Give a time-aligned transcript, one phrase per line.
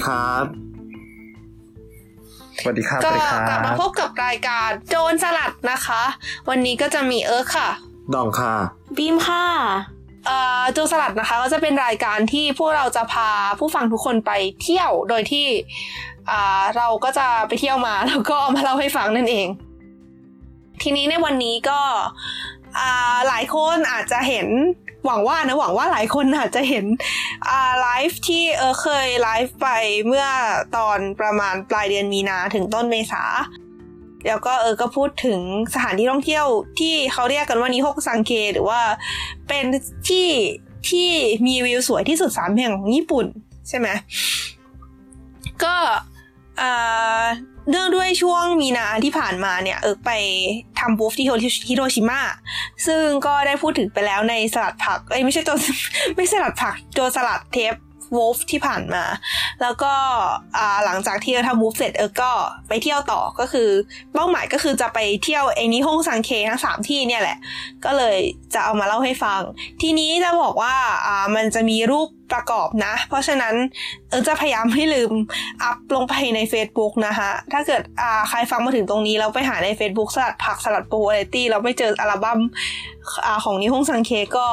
[0.00, 0.44] สวัสดีครับ
[2.62, 6.02] สวัสดีครับก็สวัสดีครักลับมาพบกับรายการโจรสลัดนะคะ
[6.48, 7.70] วันนี้ก็จะมีเอิร์กค่ะ
[8.14, 8.54] ดองค่ะ
[8.96, 9.44] บีมค่ะ
[10.26, 14.32] เอ่อโจรสลัดนะคะ ก็จะเป็นรายการที่พวกเราจะพาผู้ฟังทุกคนไป
[14.62, 15.46] เที่ยวโดยที่
[16.30, 19.48] อ่าเราก็จะไปเที่ยวมาแล้วก็เอามาเล่าให้ฟังนั่นเอง
[20.82, 21.80] ทีนี้ในวันนี้ก็
[22.78, 24.46] อ่าหลายคนอาจจะเห็น
[25.06, 26.84] หวังว่านะหวังว่าหลายคนอาจจะเห็น
[27.80, 29.68] ไลฟ์ที่เออเคยไลฟ์ไป
[30.06, 30.26] เมื่อ
[30.76, 33.24] ตอนประมาณปลายเดือนมีนาถึงต้นเมษา
[34.26, 35.38] แล้วก็เออก็พูดถึง
[35.74, 36.46] สถานที่ท่องเที่ยว
[36.80, 38.80] ที่เขาเรียกกันว่านิฮกซังเคหรือว่า
[39.48, 39.64] เป็น
[40.08, 40.28] ที่
[40.88, 41.10] ที่
[41.46, 43.26] มีวิวสวยที่สุดสามแห่งของญี่ปุ่น
[43.68, 43.88] ใช่ไหม
[45.64, 45.74] ก็
[47.70, 50.10] เนื่องด้วยช่วงมีนาที่ผ่านมาเนี่ย เอิกไป
[50.78, 51.26] ทำบูฟที่
[51.68, 52.20] ฮิโรชิมา
[52.86, 55.56] ซึ่งก็ได้พูดถึงไปแล้วในสลัดผัก เอ้ยไม่ใช่ตัว
[56.16, 57.74] ไม่สลัดผักตัวสลัดเทป
[58.16, 59.04] วูฟที่ผ่านมา
[59.62, 59.92] แล้วก็
[60.84, 62.32] หลังจากที่เราทำมูฟเสร็จเออก็
[62.68, 63.68] ไปเที่ยวต่อก็คือ
[64.14, 67.38] เป้าหมายก็คือจะไปเที่ยวไอ้นี้ห้องซังเคทั้งสามที่เนี่ยแหละ
[67.84, 68.18] ก็เลย
[68.54, 69.40] จะเอามาเล่าให้ฟัง
[69.82, 73.54] ทีนี้จะบอกว่าามันจะมีรูปประกอบนะ เพราะฉะนั้น
[74.08, 75.12] เออจะพยายามไม่ลืม
[75.62, 82.40] อัพลงไปใน Facebook นะคะถ้าเกิดอ่าใครฟังมาถึงตรงนี้แล้วไปหาใน Facebook สลัดผักสลัดโปรวาไรตี้เราไม่เจออัลบั้ม
[83.26, 84.46] อ่าของนิฮงซังเคก็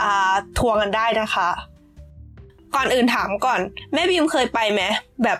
[0.00, 1.48] อ่าทวงกันได้นะคะ
[2.76, 3.60] ก่อนอื่นถามก่อน
[3.92, 4.82] แม่บิมเคยไปไหม
[5.24, 5.38] แบบ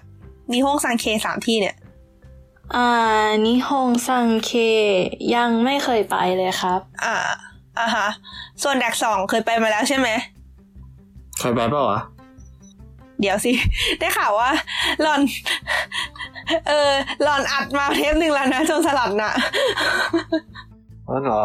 [0.52, 1.76] นิฮงซังเคสามที่เนี่ย
[2.74, 4.50] อ่านิฮงซังเค
[5.34, 7.16] ยังไม่เคยไปเลยครับ อ่า
[7.78, 8.08] อ่าฮะ
[8.62, 10.08] ส่วนแดกสองเคยไปมาแล้วใช่ไหม
[11.38, 12.00] เคยไปเปล่าวะ
[13.20, 13.52] เดี๋ยวสิ
[13.98, 14.50] ได้ข่าวว่า
[15.02, 15.20] หลอน
[16.68, 19.32] เออหลอนอัดมาเทปหนึ่งแล้วนะจนสลัดนะ
[21.08, 21.42] อ๋อเหรอ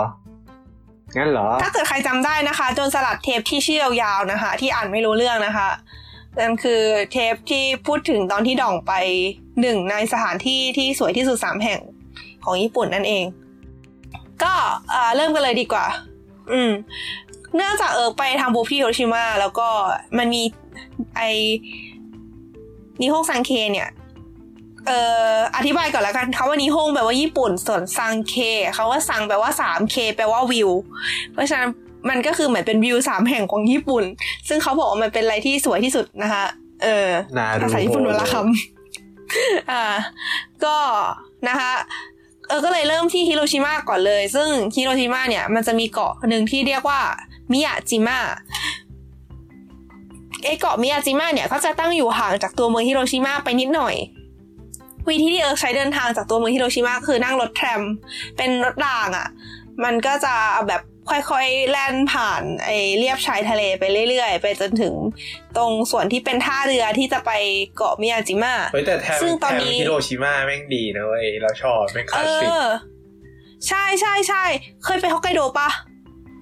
[1.17, 5.69] งั้นเหรอ ถ้าเกิดใครจำได้นะคะจนสลัดเทปที่ชื่อยาวๆนะคะ ที่อ่านไม่รู้เรื่องนะคะ
[6.39, 8.93] นั่นคือเทปที่พูดถึงตอนที่ด่องไป
[9.61, 11.79] หนึ่งในสถานที่ที่สวยที่สุดสามแห่ง
[12.43, 13.25] ของญี่ปุ่นนั่นเอง
[14.43, 14.53] ก็
[15.15, 15.85] เริ่มกันเลยดีกว่า
[16.51, 16.71] อืม
[17.55, 19.67] เนื่องจากเออไปทำบูฟี่โรชิมาแล้วก็
[20.17, 20.43] มันมี
[21.15, 21.21] ไอ
[23.01, 23.89] นิโฮซังเคเนี่ย
[24.87, 24.99] เอ่
[25.35, 28.35] ออธิบายก่อนแล้วกันคำว่านิฮงแปลว่าญี่ปุ่นส่วนซังเค
[28.75, 30.69] คำว่าซังแปลว่าสามเคแปลว่าวิว
[31.33, 31.69] เพราะฉะนั้น
[32.09, 34.03] มันก็คือเหมือนเป็นวิวสามแห่งของญี่ปุ่น
[34.47, 36.45] ซึ่งเขาบอกว่ามันเป็นอะไรที่สวยที่สุดนะคะ
[36.83, 39.83] เออนารูภาษาญี่ปุ่นวันละคำอ่า
[40.65, 40.77] ก็
[41.49, 41.73] นะคะ
[42.47, 47.01] เออก็เลยเริ่มที่ฮิโรชิมาก่อนเลย ซึ่งฮิโรชิมาเนี่ยมันจะมีเกาะหนึ่งที่เรียกว่า
[47.51, 48.19] มิยาจิมะ
[50.43, 53.95] ไอเกาะมิยาจิมะเนี่ยก็จะตั้งอยู่ห่างจากตัวเมืองฮิโรชิมาไปนิดหน่อย
[55.09, 57.81] วิธีที่เอิร์กใช้เดินทางจากตัวเมืองฮิโรชิมาคือนั่งรถ tram
[58.37, 59.27] เป็นรถรางอะ่ะ
[59.83, 60.35] มันก็จะ
[60.67, 64.93] แบบค่อยๆ แล่นผ่านไอเรียบชายทะเลไปเรื่อยๆ ไปจนถึง
[65.57, 67.31] ตรงส่วนที่เป็นท่าเรือที่จะไป
[67.77, 72.57] เกาะมิยาจิมะเฮ้ยแต่ tram ซึ่งตอน tram นี้ฮิโรชิมาแม่งดีนะเว้ยเราชอบแม่งคลาสสิกเออ
[73.67, 74.43] ใช่ใช่ใช่
[74.85, 75.69] เคยไปฮอกไกโดปะ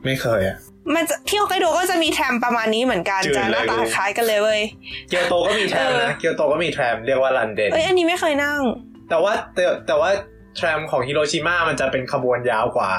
[0.06, 0.58] ไม่เคยอะ
[0.96, 4.62] มันจะที่ฮอกไกโดก็จะมีแทรมประมาณนี้เหมือนกันจืดจะหน้าตาเลย คล้ายกันเลยเว้ย
[5.10, 8.62] เกียวโตก็มีแทรมเออนะ เกียวโตก็มีแทรมเรียกว่าลันเดน เอ้ยอันนี้ไม่เคยนั่ง
[9.10, 10.10] แต่ว่าแต่แต่ว่า
[10.58, 12.92] แทรมของฮิโรชิมามันจะเป็นขบวนยาวกว่า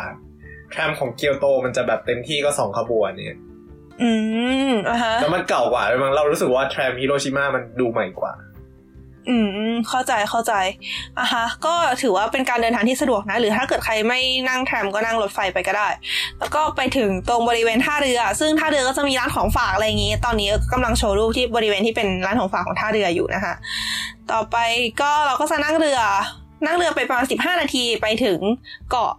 [0.71, 3.39] แทรมของเกียวโตมันจะแบบเต็มที่ก็สองขบวนเนี่ย
[4.03, 4.11] อื
[4.71, 8.33] มอะฮะ แล้วมันเก่ากว่าด้วยมั้งเรารู้สึกว่าแทรมฮิโรชิมามันดูใหม่กว่า
[9.29, 9.37] อื
[9.71, 10.53] ม เข้าใจเข้าใจ
[11.19, 15.89] อะฮะ ก็ถือว่าเป็นการเดินทางที่สะดวกนะ หรือถ้าเกิดใครไม่นั่งแทรมก็นั่งรถไฟไปก็ได้
[16.39, 23.55] แล้วก็ไปถึงตรงบริเวณท่าเรือ ซึ่งท่าเรือก็จะมีร้านของฝากอะไรอย่างงี้ ตอนนี้กำลังโชว์รูปที่บริเวณที่เป็นร้านของฝากของท่าเรืออยู่นะคะ
[24.33, 24.57] ต่อไป
[25.01, 26.01] ก็เราก็จะนั่งเรือ
[26.67, 28.39] นั่งเรือไปประมาณสิบห้านาทีไปถึง
[28.91, 29.13] เกาะ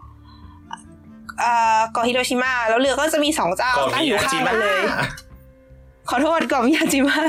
[1.43, 4.79] อ่าเกาะฮิโรชิมาแล้วเรือก็จะมีสองเจ้าก็ตั้งมีอยู่อาข้าจิงกัมะนเลย
[6.11, 7.19] ขอโทษก่อนมิยาจิมะ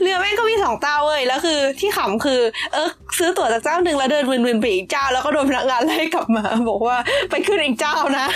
[0.00, 2.40] เรือแม่งก็มีสองเจ้าเว้ยแล้วคือที่ขำคือ
[2.72, 2.88] เออ
[3.18, 6.96] ซื้อตั๋วจากเจ้าหนึ่งแล้วเดินวินๆไปอีกเจ้า แล้วก็โดนพนักงานไล่กลับมา บอกว่า
[7.30, 8.26] ไปขึ้นอีกเจ้านะ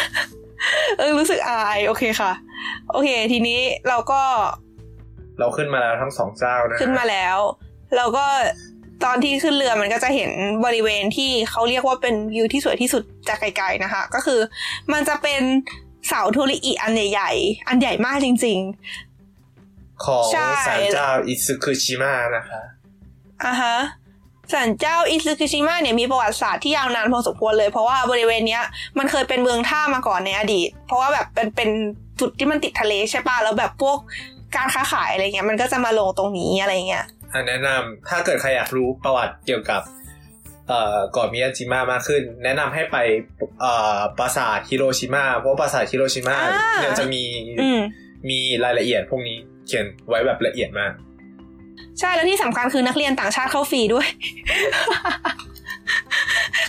[0.99, 2.33] เออรู้สึกอายโอเคค่ะ
[2.91, 4.21] โอเค ทีนี้เราก็
[5.39, 7.39] เราขึ้นมาแล้วทั้งสองเจ้านะขึ้นมาแล้ว
[7.97, 8.27] เราก็
[9.05, 10.31] ตอนที่ขึ้นเรือมันก็จะเห็น
[10.65, 14.41] บริเวณที่เขาเรียกว่าเป็นวิวที่สวยที่สุดจากไกลๆนะคะ ก็คือ
[14.93, 15.41] มันจะเป็น
[16.09, 18.61] เสาทูริอิอันใหญ่ๆ อันใหญ่มากจริง
[20.05, 23.77] ของใช่ศาลเจ้าอิซึคุชิมะนะคะๆอะฮะ
[24.53, 28.65] ศาลเจ้าอิซึคุชิมะเนี่ยมีประวัติศาสตร์ที่ยาวนานพอสมควรเลย เพราะว่าบริเวณเนี้ย
[28.99, 31.71] มันเคยเป็นเมืองท่ามาก่อนในอดีต เพราะว่าแบบเป็นเป็น
[32.21, 33.99] จุดที่มันติดทะเลใช่ปะแล้วแบบพวก
[34.57, 39.83] การค้าขายอะไรเงี้ยมันก็จะมาลงตรงนี้อะไรเงี้ยอันแนะนำถ้าเกิดใครอยากรู้ประวัติเกี่ยวกับ
[40.69, 42.97] เอ่อเกาะมิยาจิมะมากขึ้น แนะนำให้ไป
[43.61, 47.23] เอ่อปราสาทฮิโรชิมาเพราะว่าปราสาทฮิโรชิมาอ่าเนี่ยจะมี
[47.61, 47.81] อืม
[48.31, 50.93] มีรายละเอียดพวกนี้ เขียนไว้แบบละเอียดมาก
[52.01, 54.07] ใช่แล้วที่สำคัญคือนักเรียนต่างชาติเข้าฟรีด้วย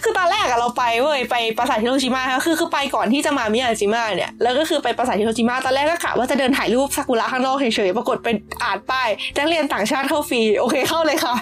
[0.03, 11.33] คือตอนแรกอะเราไปเว้ยไปปราสาทฮิโรชิมาคือคือไปก่อนที่จะมามิยาจิมะเนี่ยแล้วก็คือไปปราสาทฮิโรชิมาตอนแรกก็กะว่าจะเดินถ่ายรูปซากุระข้างนอกเฉยๆปรากฏเป็นอ่านป้ายนักเรียนต่างชาติเข้าฟรีโอเคเข้าเลยค่ะ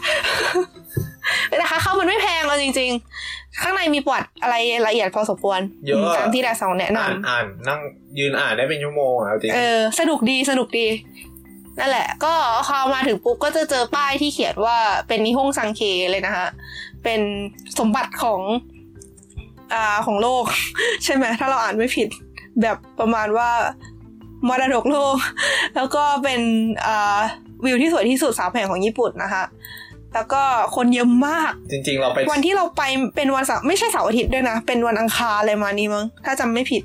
[1.60, 2.92] นะคะเข้ามันไม่แพงเอาจริง
[3.26, 4.56] ๆ ข้างในมีประวัติอะไร
[4.88, 7.80] ละเอียดพอสมควรเยอะตามที่ดาซองแนะนำอ่านอ่านนั่ง
[8.20, 10.88] ยืนอ่านได้เป็นชั่วโมงอะเอาจริงเออสนุกดีสนุกดี
[11.80, 12.34] นั่นแหละ ก็
[12.68, 14.78] พอมาถึงปุ๊บก็จะเจอป้ายที่เขียนว่า
[15.08, 15.82] เป็นนิฮงซังเค
[16.12, 16.48] เลยนะคะ
[17.04, 17.22] เป็น
[17.80, 18.42] สมบัติของ
[19.74, 20.44] อ่าของโลก
[21.04, 22.08] ใช่ไหมถ้าเราอ่านไม่ผิด
[22.62, 23.50] แบบประมาณว่า
[24.48, 25.16] มรดกโลก
[25.76, 26.42] แล้วก็เป็น
[26.88, 27.20] อ่า
[27.66, 29.44] วิวที่สวยที่สุดสามแห่งของญี่ปุ่นนะคะ
[30.14, 30.44] แล้วก็
[30.76, 32.84] คนเยอะมาก จริง ๆ เราไปวันที่เราไป
[33.16, 36.84] เป็นวันเสาร์ไม่ใช่เสาร์อาทิตย์ด้วยนะ เป็นวันอังคารอะไรมานี้มั้งถ้าจำไม่ผิด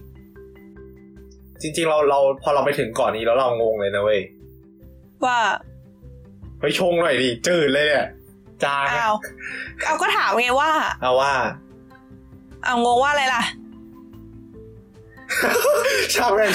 [1.62, 4.20] จริง ๆ เราเราพอเราไปถึงก่อนนี้แล้วเรางงเลยนะเว้ย
[5.26, 5.38] ว่า
[6.60, 8.06] เฮ้ยชงหน่อยดิจืดเลยเนี่ย
[8.64, 9.14] จางอ้าว
[9.84, 10.70] เอาก็ถามไงว่า
[11.02, 11.32] เอาว่า
[12.64, 13.42] เอางงว่าอะไรล่ะ
[16.14, 16.50] ชอบกัน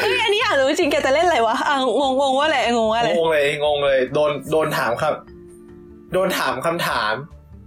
[0.00, 5.14] เฮ้ยอันนี้อยากรู้จริงแกจะเล่นอะไรวะอ่างงงงว่าอะไรงงว่าอะไรงงเลยงงเลย โดนโดนถามครับ
[6.12, 7.14] โดนถามคำถาม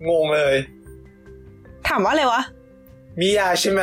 [0.10, 0.56] งงเลย
[1.88, 2.42] ถามว่าอะไรวะ
[3.20, 3.82] มียาใช่ไหม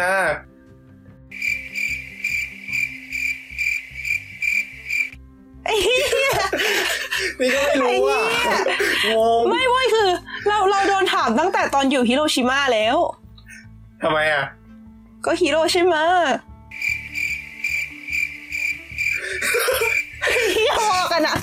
[7.40, 8.58] นี่ก็ไม่รู้อะไอ้เหี้ย
[9.14, 10.08] งงไม่เว้ยคือ
[10.48, 12.96] เราเราโดนถามตั้งแต่ตอนอยู่ฮิโรชิมาแล้ว
[14.02, 14.44] ทำไมอะ
[15.26, 16.04] ก็ฮิโรชิมา
[20.52, 21.36] เฮียพอกันอะ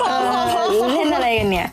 [0.00, 1.68] พอพอพอพอเล่นอะไรกันเนี่ย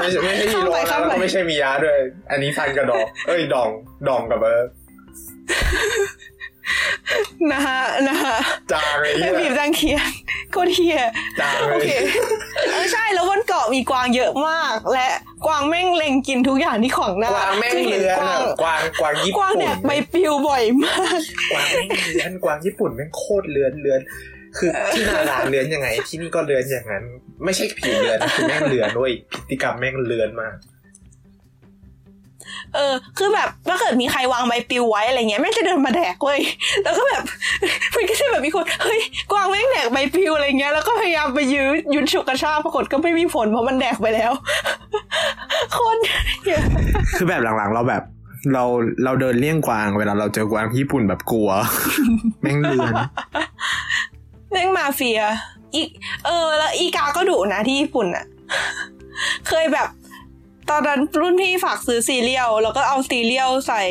[0.00, 1.96] ไม่ใช่ไม่ใช่ฮีโร่เข้าไปนะแล้วเข้าไปก็ไม่ใช่มียาด้วย
[2.30, 3.68] อันนี้ซันกับดอง เอ้ยดอง
[4.08, 4.62] ดองกับเออ
[7.52, 8.36] นะฮะนะฮะ
[8.72, 10.10] จางเลยไอ้เหี้ยบีบจังเคียน
[10.52, 10.98] โคตรเฮีย
[11.40, 11.90] จางเลโอยเค
[12.68, 15.08] เออใช่แล้วบนเกาะมีกวางเยอะมาก และ
[15.46, 21.20] กวางแม่งเล็งกินทุกอย่างที่ขวางหน้ากวางแม่งคือเลื้อนกวาอะงกวางกวางญี่กวางปุ่นแดกใบปลิวบ่อยมาก
[21.52, 24.00] กวางแม่งเลื้อนกวางญี่ปุ่นแม่งโคตรเลื้อนเลื้อน
[24.58, 27.04] คือที่นาราเลื้อนยังไง ที่นี่ก็เลื้อนอย่างนั้น
[27.44, 30.54] ไม่ใช่ผิวเลื้อนนะคือแม่งเลื้อนด้วยพฤติกรรมแม่งเลื้อนมาก
[32.74, 36.40] เออ คือแบบถ้าเกิดมีใครวางใบปลิวไว้อะไรเงี้ยแม่งจะเดินมาแดกเว้ย
[36.82, 37.22] แล้วก็แบบ
[37.94, 39.00] มันก็จะแบบมีคนเฮ้ย
[39.32, 44.32] กวางแม่งแดกใบปลิวอะไรเงี้ยแล้วก็พยายามไปยื้อยุดฉุกกระชากปรากฏก็ไม่มีผลเพราะมันแดกไปแล้ว
[45.76, 45.96] คน
[46.42, 46.62] เหี้ย
[47.16, 48.02] คือแบบหลังๆ เราแบบ
[48.52, 48.64] เรา
[49.04, 51.50] เราเดินเลี่ยงกวางเวลาเราเจอกวางที่ญี่ปุ่นแบบกลัว
[52.42, 52.92] แม่งเถื่อน
[54.50, 55.20] แม่งมาเฟีย
[55.74, 55.88] อีก
[56.26, 58.24] เออ แล้วอีกาก็ดุนะที่ญี่ปุ่นอะ
[59.48, 59.88] เคยแบบ
[60.70, 63.82] ตอนนั้นรุ่นพี่ฝากซื้อซีเรียลแล้วก็เอาซีเรียลใส่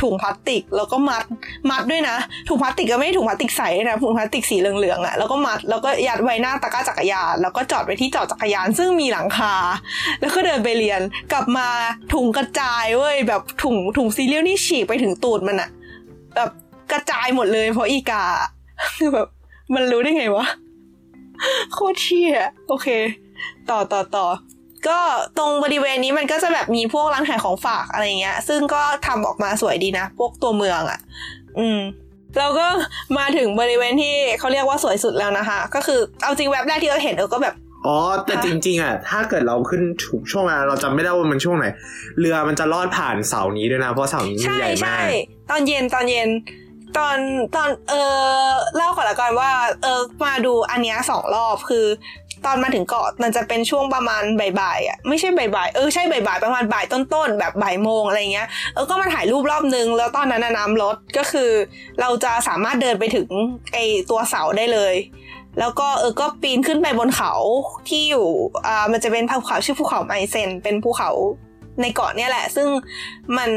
[0.00, 1.24] ถุงพลาสติก แล้วก็มัด
[1.70, 2.16] มัดด้วยนะ
[2.48, 9.54] ถุงพลาสติกก็ไม่ใช่ถุงพลาสติกใสนะถุงพลาสติกสีเหลืองๆอะแล้วก็มัดแล้วก็ยัดไว้หน้าตะกร้าจักรยานแล้วก็จอดไว้ที่จอดจักรยาน ซึ่งมีหลังคา
[10.20, 11.00] แล้วก็เดินไปเรียน
[11.32, 11.68] กลับมา
[12.14, 15.70] ถุงกระจายเว้ยแบบถุงถุงซีเรียลนี่ฉีกไปถึงตูดมันอะ
[16.36, 16.50] แบบ
[16.92, 18.24] กระจายหมดเลย เพราะอีกา
[18.96, 19.28] คือแบบ
[19.74, 20.46] มันรู้ได้ไงวะ
[21.72, 22.30] โคตรเชี่ย
[22.68, 22.88] โอเค
[23.70, 24.26] ต่อต่อต่อ
[24.88, 24.98] ก็
[25.38, 31.00] ตรงบริเวณนี้มันก็จะแบบมีพวกร้านขายของฝากอะไรเงี้ย ซึ่งก็ทำออกมาสวยดีนะ พวกตัวเมืองอะ่ะ
[31.58, 31.80] อืม
[32.38, 32.66] แล้วก็
[33.18, 37.54] มาถึงบริเวณที่เขาเรียกว่าสวยสุดแล้วนะคะ ก็คือเอาจริงแวบแรกที่เราเห็นเออก็แบบ
[37.86, 41.66] อ๋อแต่จริง ๆอะถ้าเกิดเราขึ้นถูกช่วงเวลาเราจำไม่ได้ว่ามันช่วงไหน
[42.18, 45.08] เรือมันจะลอดผ่านเสานี้ด้วยนะ เพราะเสานี้มันใช่ใหญ่มาใช่ก
[45.50, 46.28] ตอนเย็นตอนเย็น
[46.96, 47.16] ตอน
[47.56, 47.94] ตอนเอ
[48.48, 49.50] อเล่าก่อนละกันว่า
[49.82, 51.86] เออมาดูอันเนี้ยสองรอบคือ
[52.44, 54.22] ตอนมาถึงเกาะมันจะเป็นช่วงประมาณ
[54.60, 61.50] บ่ายๆอะไม่ใช่บ่ายๆเออใช่บ่ายๆประมาณบ่ายต้นๆแบบบ่ายโมงอะไรเงี้ยเออก็มาถ่ายรูปรอบนึง แล้วตอนนั้นน้ำลดก็คือ
[62.00, 63.28] เราจะสามารถเดินไปถึง
[63.72, 63.78] ไอ
[64.10, 64.94] ตัวเสาได้เลย
[65.60, 67.32] แล้วก็เออก็ปีนขึ้นไปบนเขา
[67.88, 68.26] ที่อยู่
[68.66, 71.10] อ่ามันจะเป็นภูเขาชื่อภูเขาไมเซนเป็นภูเขา
[71.80, 72.68] ในเกาะเนี่ยแหละ ซึ่ง
[73.36, 73.50] มัน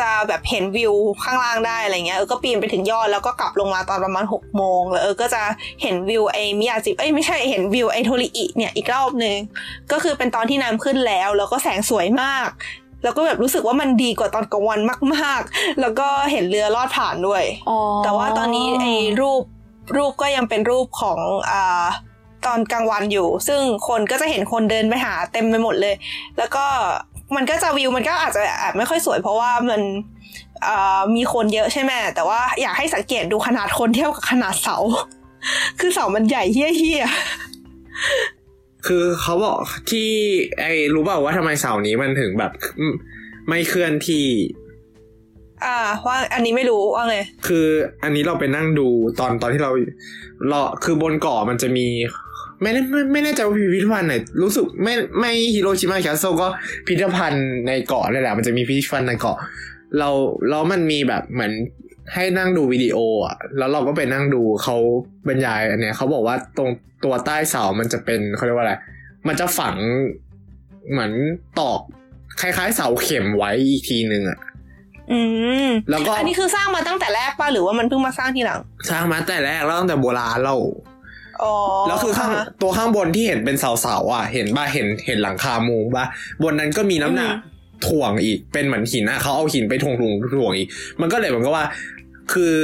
[0.00, 5.42] จะแบบเห็นวิวข้างล่างได้อะไรเงี้ยเออก็ปีนไปถึงยอดแล้วก็กลับลงมาตอนประมาณหกโมงแล้วเออก็จะ
[5.82, 9.36] เห็นวิวไอมิยาจิเอ้ยไม่ใช่เห็นวิวไอโทริอิเนี่ยอีกรอบนึง
[9.92, 12.48] ก็คือเป็นตอนที่น้ำขึ้นแล้ว แล้วก็แสงสวยมาก
[13.02, 14.80] แล้วก็แบบรู้สึกว่ามันดีกว่าตอนกลางวัน
[15.14, 19.42] มาก ๆ แล้วก็เห็นเรือลอดผ่านด้วยอ๋อแต่ว่าตอนนี้ไอ้รูป
[19.96, 21.18] รูปก็ยังเป็นรูปของ
[21.50, 21.86] อ่า
[22.46, 25.94] ตอนกลางวันอยู่ ซึ่งคนก็จะเห็นคนเดินไปหาเต็มไปหมดเลย
[26.38, 26.66] แล้วก็
[27.34, 29.80] มันก็จะวิวมันก็อาจจะแอบไม่ค่อยสวย เพราะว่ามัน
[30.66, 34.78] อ่ามีคนเยอะใช่ไหมแต่ว่าอยากให้สังเกตดูขนาดคนเทียบกับขนาดเสา
[35.80, 37.08] คือเสามันใหญ่เฮี้ย
[38.86, 39.58] คือเขาบอก
[39.90, 40.08] ที่
[40.60, 42.94] ไอ้รู้เปล่าว่าทำไมเสานี้มันถึงแบบอืม
[43.48, 47.16] ไม่เคลื่อนที่ๆอ่าว่าอันนี้ไม่รู้ว่าไง
[47.46, 47.66] คือ
[48.02, 48.88] อันนี้เราไปนั่งดู
[49.20, 49.70] ตอนตอนที่เรา
[50.48, 51.86] เราคือบนเกาะมันจะมี
[52.62, 56.48] ไม่แน่ไม่ไม่แน่ใจว่าพิพิธภัณฑ์ไหนรู้สึกไม่ไม่ฮิโรชิมา castle ก็
[56.86, 59.38] พิพิธภัณฑ์ในเกาะเลยแหละมันจะมีพิพิธภัณฑ์ในเกาะ
[59.98, 60.08] เรา
[60.48, 61.52] แล้วมันมีแบบเหมือน
[62.14, 62.96] ให้นั่งดูวิดีโอ
[63.26, 64.76] อะ แล้วเราก็ไปนั่งดูเขา
[65.28, 66.70] บรรยายอันเนี้ยเขาบอกว่าตรง
[67.04, 68.74] ตัวใต้เสามันจะเป็นเขาเรียกว่าอะไร
[69.28, 69.76] มันจะฝัง
[70.90, 71.12] เหมือน
[71.60, 71.80] ตอก
[72.40, 74.38] คล้ายๆ เสาเข็มไว้อีกทีหนึ่งอะ
[75.12, 75.18] อื
[75.66, 78.60] ม แล้วก็ อันนี้คือสร้างมาตั้งแต่แรกป่ะหรือว่ามันเพิ่งมาสร้างทีหลัง
[78.90, 80.85] สร้างมาแต่แรกแล้วตั้งแต่โบราณเราอ๋อ
[81.88, 86.04] แล้วคือข้างฮะตัวข้างบนที่เห็นเป็นเสาๆอะ เห็นป่ะเห็นเห็นหลังคามุงป่ะ
[86.42, 87.54] บนนั้นก็มีน้ำหนักอืม
[87.88, 90.68] ถ่วงอีกเป็นเหมือนหินอะเขาเอาหินไปถ่วงถ่วงถ่วงอีก
[91.00, 91.66] มันก็เลยเหมือนกับว่า
[92.32, 92.56] คือ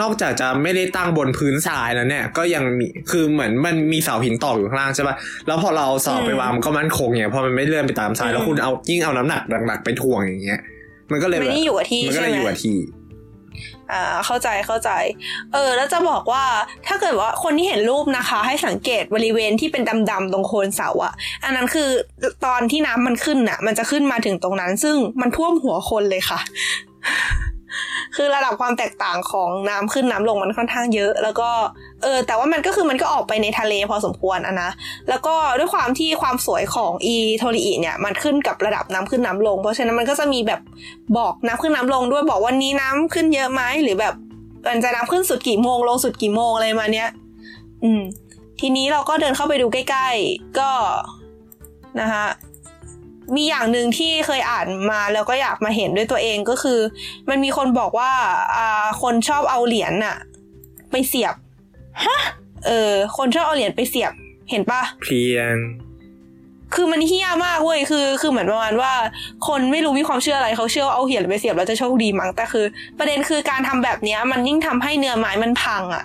[0.00, 10.60] นอกจากจะไม่ได้ตั้งบนพื้นทรายแล้วเนี่ย ก็ยังมีคือเหมือนมันมีเสาหินตอกอยู่ข้างล่างใช่ป่ะแล้วพอเราเอาเสาไปวางมันก็มั่นคงเนี่ยพอมันไม่เลื่อนไปตามทรายแล้วคุณเอายิ่งเอาน้ำหนักหนักๆไปถ่วงอย่างเงี้ย
[11.12, 12.76] มันก็เลยมันแบบนี่อยู่กับที่มันก็ใช่เลยไหอมยู่กับที่
[13.92, 14.90] อ่าเข้าใจเข้าใจ
[15.52, 16.44] เออ แล้วจะบอกว่า
[16.86, 21.14] ถ้าเกิดว่าคนที่เห็นรูปนะคะ ให้สังเกตบริเวณที่เป็นดำๆตรงโคนเสาอะ
[21.44, 21.90] อันนั้นคือ
[22.46, 26.40] ตอนที่น้ำมันขึ้นน่ะมันจะขึ้นมาถึงตรงนั้น ซึ่งมันท่วมหัวคนเลยค่ะ
[28.16, 31.50] คือระดับความแตกต่างของน้ำขึ้นน้ำลงมันค่อนข้างเยอะ แล้วก็
[32.02, 34.70] เออแต่ว่ามันก็คือมันก็ออกไปในทะเลพอสมควรอะนะ
[35.08, 40.60] แล้วก็ด้วยความที่ความสวยของอีโทริอิเนี่ยมันขึ้นกับระดับน้ำขึ้นน้ำลง เพราะฉะนั้นมันก็จะมีแบบ
[41.18, 44.14] บอกน้ำขึ้นน้ำลงด้วยบอกวันนี้น้ำขึ้นเยอะไหมหรือแบบ
[44.68, 47.08] มันจะน้ำขึ้นสุดกี่โมงลงสุดกี่โมงอะไรมาเนี้ย
[47.84, 48.02] อืม
[48.60, 50.70] ทีนี้เราก็เดินเข้าไปดูใกล้ ๆ ก็
[52.00, 52.24] นะคะ
[53.36, 56.80] มีอย่างหนึ่งที่เคยอ่านมาแล้วก็อยากมาเห็นด้วยตัวเองก็คือ
[57.28, 58.12] มันมีคนบอกว่า
[58.56, 60.16] อ่าคนชอบเอาเหรียญน่ะ
[60.90, 61.34] ไปเสียบ
[62.04, 62.20] ฮะ
[62.66, 64.12] เออ คนชอบเอาเหรียญไปเสียบ
[64.50, 65.56] เห็นปะเพียง
[66.74, 68.92] คือมันเฮี้ยมากเว้ยคือ คือเหมือนประมาณว่า
[69.48, 72.64] คนไม่รู้มีความเชื่ออะไรเขาเชื่อว่าเอาเหรียญไปเสียบแล้วจะโชคดีมั้งแต่คือ
[72.98, 76.04] ประเด็นคือการทำแบบเนี้ย มันยิ่งทำให้เนื้อไม้มันพังอะ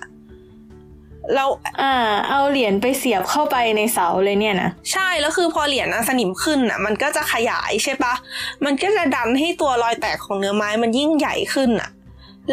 [1.33, 1.49] แล้ว
[1.81, 1.93] อ่า
[2.29, 8.13] เอาเหรียญไปเสียบเข้าไปในเสาเลยเนี่ยนะใช่แล้วคือพอเหรียญอะสนิมขึ้นอะมันก็จะขยายใช่ปะ
[8.65, 11.89] มันก็จะดันให้ตัวรอยแตกของเนื้อไม้มันยิ่งใหญ่ขึ้นอะ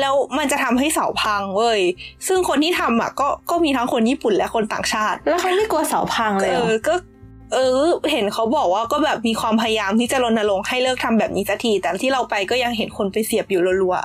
[0.00, 1.80] แล้วมันจะทำให้เสาพังเว้ย
[2.26, 6.94] ซึ่งคนที่ทำอะก็ก็มีทั้งคนญี่ปุ่นและคนต่างชาติ แล้วเขาไม่กลัวเสาพังเลยเหรเอออก็
[7.54, 13.96] เออเห็นเขาบอกว่าก็แบบมีความพยายามที่จะรณรงค์ให้เลิกทำแบบนี้สักที แต่ที่เราไปก็ยังเห็นคนไปเสียบอยู่รัว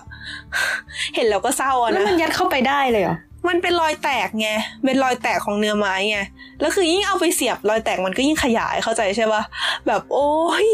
[0.53, 4.49] ๆเห็นแล้วก็เศร้าอะแล้วนะมันยัดเข้าไปได้เลยเหรอ มันเป็นรอยแตกไง
[4.85, 6.19] เป็นรอยแตกของเนื้อไม้ไง
[6.59, 9.41] แล้วคือยิ่งเอาไปเสียบรอยแตกมันก็ยิ่งขยายเข้าใจใช่ปะ
[9.87, 10.31] แบบโอ้
[10.65, 10.67] ย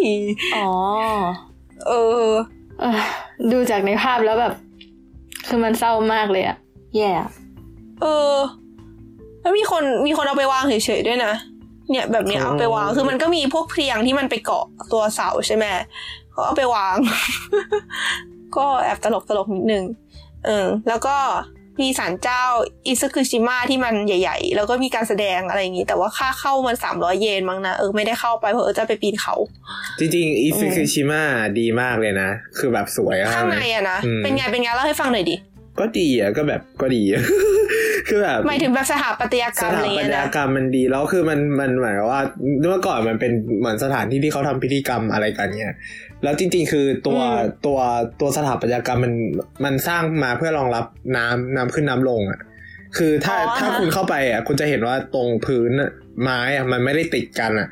[0.55, 0.69] อ๋อ
[1.87, 1.91] เอ
[2.27, 2.29] อ
[2.79, 2.99] เออ
[3.51, 4.53] ดูจากในภาพแล้วแบบ
[5.47, 6.57] คือมันเศร้ามากเลยอะ
[6.95, 7.29] แย่อะ
[8.01, 8.35] เออ
[9.41, 11.33] แล้วมีคนมีคนเอาไปวางเฉยๆด้วยนะ
[11.89, 15.65] เนี่ยแบบเนี้ยอ๋อเอาไปวาง คือมันก็มีพวกเพลียงที่มันไปเกาะตัวเสาใช่ไหม
[16.35, 16.95] ก็เอาไปวาง
[18.55, 19.83] ก็แอบตลกตลกๆนิดนึง
[20.45, 21.15] เออ แล้วก็
[21.81, 22.43] มีศาลเจ้า
[22.85, 29.35] อิซึคุชิมะที่มันใหญ่ ๆ แล้วก็มีการแสดงอะไรอย่างงี้ แต่ว่าค่าเข้ามันสามร้อยเยนมั้งนะเออไม่ได้เข้าไปเพราะเออจะไปปีนเขา
[29.99, 31.21] จริงๆอิซึคุชิมะ
[31.59, 35.35] ดีมากเลยนะ คือแบบสวยข้างในอะนะอืมเป็นไงเป็นไงเล่าให้ฟังหน่อยดิ
[35.79, 37.03] ก็ดีอะก็แบบก็ดี
[38.07, 42.21] คือแบบหมายถึงแบบสถาปัตยกสรรมอะถาไรปัเงี้ตยยนะกรรมมันดีแล้วคือมันมันหมายความว่า
[42.69, 45.75] เมื่อก่อนมันเป็นเหมือนสถานที่ที่เขาทำพิธีกรรมอะไรกันเนี่ย
[46.23, 47.79] แล้วจริง ๆ คือตัวอืมตัว
[48.19, 49.13] ตัวสถาปัตยกรรมมัน
[49.65, 50.85] มันสร้างมาเพื่อรองรับ
[51.17, 52.39] น้ำน้ำขึ้นน้ำลงอะ
[52.97, 57.67] คือถ้าถ้าคุณเข้าไปอะคุณจะเห็นว่าตรงพื้นน่ะไม้อะมันไม่ได้ติดกันอะ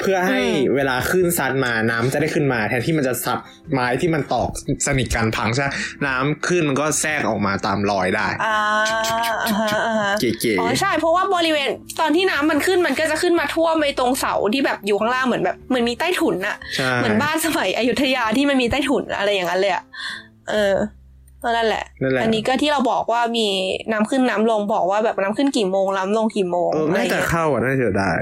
[0.00, 0.40] เพื่อให้
[0.74, 3.38] เวลาขึ้นซัดมาน้ำจะได้ขึ้นมา แทนที่มันจะซับ
[3.72, 4.48] ไม้ที่มันตอก
[4.86, 5.68] สนิทกันพังใช่ไหม
[6.06, 8.58] น้ำขึ้นมันก็แทรกออกมาตามรอยได้อ่า
[9.44, 11.68] อ่าฮะอ่าฮะเก๋อ๋อใช่เพราะว่าบริเวณ
[12.00, 19.84] ตอนที่น้ำมันขึ้นมันก็จะขึ้นมาท่วมไปตรงเสาที่แบบอยู่ข้างล่างเหมือนแบบเหมือนมีใต้ถุนอะๆใช่เหมือนบ้านสมัยอยุธยาที่มันมีใต้ถุนอะไรอย่างนั้นเลยอะ
[20.50, 20.74] เออ
[21.42, 23.46] ก็นั่นแหละนั่นแหละ อันนี้ก็ที่เราบอกว่ามี
[23.92, 28.12] น้ำขึ้นน้ำลงบอกว่าแบบน้ำขึ้นกี่โมงน้ำลงกี่โมงเอออะไรน่าอย่างจะเงี้ยเข้าอะน่าจะได้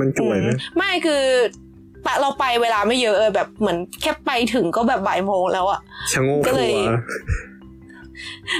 [0.00, 1.22] มันจวยอืมนะไม่คือ
[2.06, 5.80] ปะเราไปเวลาไม่เยอะเออแบบเหมือนแค่ไปถึงก็แบบบ่ายโมงแล้วอะ
[6.12, 6.94] ชะโงกก็หัเลยว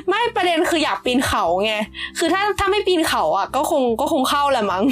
[0.09, 1.75] ไม่ประเด็นคืออยากปีนเขาไง
[2.19, 4.85] คือถ้าถ้าไม่ปีนเขาอะ ก็คงก็คงเข้าแหละมั้ง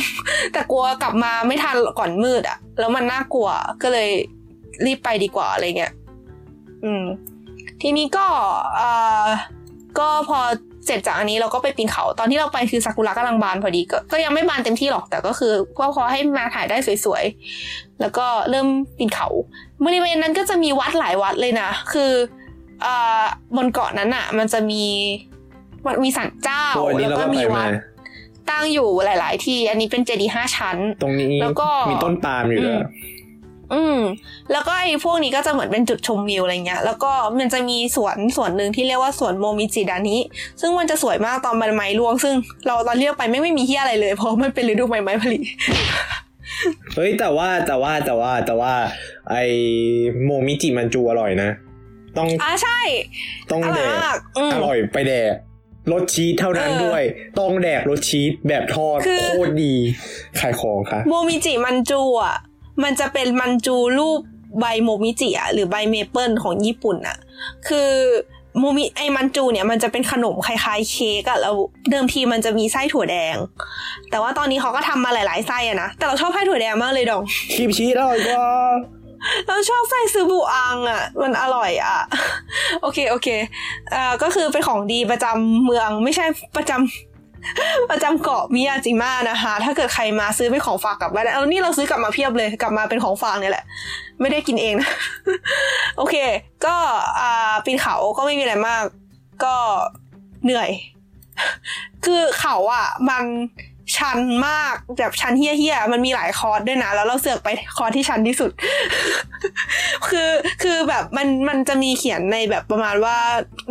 [0.52, 3.49] แต่กลัวกลับมาไม่ทันก่อนมืดอะ แล้วมันน่ากลัว
[3.82, 4.11] ก็เลย
[4.87, 5.92] รีบไปดีกว่าอะไรเงี้ย
[6.85, 7.04] อืม
[7.82, 8.26] ทีนี้ก็
[8.76, 8.90] เอ่
[9.25, 9.26] อ
[9.99, 10.38] ก็พอ
[10.90, 18.66] เสร็จจากอันนี้เราก็ไปปีนเขาตอนที่เราไปคือซากุระกำลังบานพอดีก็ก็ยังไม่บานเต็มที่หรอกแต่ก็คือก็พอให้มาถ่ายได้สวยๆแล้วก็เริ่ม
[18.99, 19.28] ปีนเขา
[19.85, 22.12] บริเวณนั้นก็จะมีวัดหลายวัดเลยนะ คือ
[22.82, 23.25] เอ่อ
[23.56, 24.85] บนเกาะนั้นอะ มันจะมี
[25.87, 27.70] มันมีศาลเจ้าตัวนี้แล้วเราก็ก็ไปมีวัมาด
[28.50, 32.82] ตั้งอยู่หลาย ๆ ที่ อันนี้เป็นเจดีย์ห้าชั้น ตรงนี้แล้วก็มีต้นปาล์มอยู่ด้วยอืม
[33.74, 33.98] อืม
[34.52, 40.18] แล้วก็ไอ้พวกนี้ก็จะเหมือนเป็นจุดชมวิวอะไรเงี้ย แล้วก็มันจะมีสวนสวนหนึ่งที่เรียกว่าสวนโมมิจิดานิ
[40.60, 42.34] ซึ่งมันจะสวยมากตอนใบไม้ร่วง ซึ่ง
[42.66, 45.38] เราตอนเอิร์กไปไม่ไม่มีที่อะไรเลย เพราะมันเป็นฤดูใบไม้ผลิ
[46.94, 48.72] เฮ้ยแต่ว่าแต่ว่าแต่ว่าแต่ว่า
[49.30, 49.36] ไอ
[50.25, 51.50] もみじ饅頭 อร่อยนะ
[52.18, 52.80] ต้องอ่าใช่
[53.50, 55.34] ต้องอร่อยมากแดกอืมอร่อยไปแดก
[55.92, 57.02] รสชีสเท่านั้นเออด้วย
[57.40, 59.74] ต้องแดกรสชีสแบบทอดคือโคตรดี
[60.40, 62.36] ขายของค่ะ もみじ饅頭 อะ
[62.82, 64.20] มันจะเป็น饅頭 รูป
[64.60, 67.16] ใบ もみじ อะหรือใบเมเปิลของญี่ปุ่นอะ
[67.68, 67.90] คือ
[68.59, 71.54] もみ ไอ 饅頭 เนี่ยมันจะเป็นขนมคล้ายๆเค้กอะแล้ว
[71.90, 73.37] เดิมทีมันจะมีไส้ถั่วแดง
[74.10, 77.22] แต่ว่าตอนนี้เขาก็ทำมาหลายๆไส้อะนะแต่เราชอบไส้ถั่วแดงมากเลยดอง
[77.52, 78.46] ครีมชีสอร่อยกว่า
[79.46, 81.99] เราชอบไส้ つぶあん อะ มันอร่อยอะ
[82.82, 83.28] โอเคโอเค
[83.90, 86.25] เอ่อก็คือเป็นของดีประจำเมืองไม่ใช่
[86.56, 87.10] ประจำ
[87.90, 93.64] ประจำเกาะมิยาจิมะนะคะ ถ้าเกิดใครมาซื้อเป็นของฝากกลับบ้านได้เอานี่เราซื้อกลับมาเพียบเลย กลับมาเป็นของฝากเนี่ยแหละ
[94.20, 94.90] ไม่ได้กินเองนะ
[95.99, 96.16] โอเค
[96.66, 96.76] ก็
[97.20, 98.82] อ่าปีนเขาก็ไม่มีอะไรมาก
[99.44, 99.54] ก็
[100.44, 100.70] เหนื่อย
[102.04, 103.25] คือเขาอะมัน
[103.97, 104.18] ชัน
[104.49, 108.50] มากแบบชันเฮี้ยๆมันมีหลายคอร์สด้วยนะ แล้วเราเสือกไปคอร์สที่ชันที่สุด
[110.09, 110.30] คือ
[110.62, 113.16] คือแบบมันมันจะมีเขียนในแบบประมาณว่า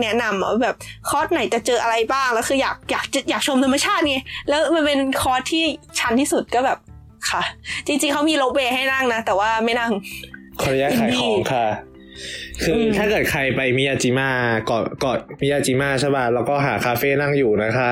[0.01, 0.75] แนะนำอะว่าแบบ
[1.09, 4.17] คอร์สไหนจะเจออะไรบ้างแล้วคืออยากอยากอยากชมธรรมชาติไง
[4.49, 5.63] แล้วมันเป็นคอร์สที่
[5.99, 6.77] ชันที่สุดก็แบบ
[7.29, 7.41] ค่ะ
[7.87, 9.91] จริงๆเขามี ropeway ให้นั่งนะ แต่ว่าไม่นั่ง
[10.61, 11.65] ขออนุญาตขายของค่ะ
[12.63, 14.29] คืออมถ้าเกิดใครไปมิยาจิมะ
[14.67, 17.91] เกาะเกาะมิยาจิมะใช่ป่ะแล้วก็หาคาเฟ่นั่งอยู่นะคะ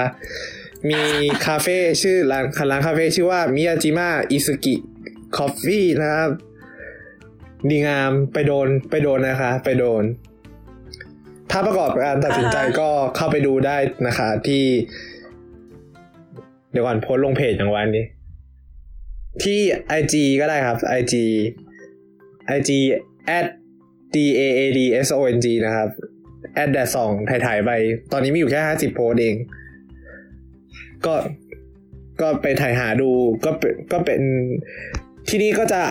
[0.89, 1.01] มี
[1.45, 4.75] คาเฟ่ชื่อร้านร้านคาเฟ่ชื่อว่ามิยาจิมะอิสุกิ
[5.37, 6.31] coffee นะครับ
[7.69, 10.03] ดีงามไปโดนไปโดนนะคะ ไปโดน
[11.51, 13.77] ถ้าประกอบการตัดสินใจอ่าฮะก็เข้าไปดูได้
[14.07, 14.63] นะคะ ที่
[16.71, 18.05] เดี๋ยวก่อนโพสต์ลงเพจอย่างวันนี้
[19.43, 19.59] ที่
[19.99, 21.13] IG ก็ได้ครับ IG
[22.57, 22.69] IG
[23.37, 23.45] at
[24.15, 25.89] d a a d s o n g นะครับ
[26.61, 27.71] at แดดสองถ่ายๆไป
[28.11, 29.35] ตอนนี้มีอยู่แค่ห้าสิบโพสต์เอง
[31.05, 31.15] ก็
[32.21, 33.09] ก็ไปถ่ายหาดู
[33.45, 34.21] ก็เป็นก็เป็น
[35.29, 35.81] ที่นี่ก็จะ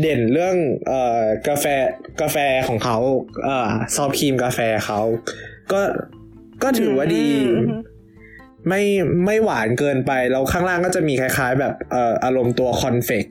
[0.00, 1.66] เด่นเรื่องเอ่อกาแฟ
[2.20, 2.36] กาแฟ
[2.68, 2.96] ของเขา
[3.44, 5.00] เอ่อ soft cream กาแฟเขา
[5.72, 5.80] ก็
[6.62, 7.82] ก็ถือว่าดีอืม
[8.68, 8.82] ไม่
[9.26, 13.26] ไม่หวานเกินไป แล้วข้างล่างก็จะมีคล้าย ๆ แบบเอ่ออารมณ์ตัวคอนเฟก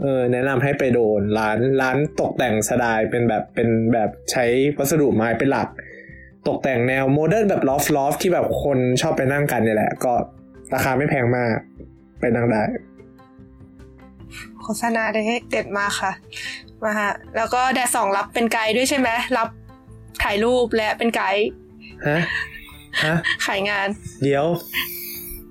[0.00, 4.44] เออแนะนำให้ไปโดนร้านร้านตกแต่งสไตล์เป็นแบบเป็นแบบใช้
[4.78, 5.68] วัสดุไม้เป็นหลัก
[6.48, 10.12] ตกแต่งแนว modern แบบ loft loft ที่แบบคนชอบไปนั่งกันเนี่ยแหละ ก็
[10.74, 11.54] ราคาไม่แพงมาก
[12.20, 12.62] ไปนั่งได้
[14.62, 16.12] โฆษณาได้เด็ดมากค่ะ
[16.82, 19.48] มาฮะแล้วก็แดดสองรับเป็นไกด์ด้วยใช่ไหมรับ
[20.22, 21.44] ถ่ายรูปและเป็นไกด์
[22.08, 22.18] ฮะ
[23.04, 23.14] ฮะ
[23.46, 23.88] ขายงาน
[24.22, 24.44] เดี๋ยว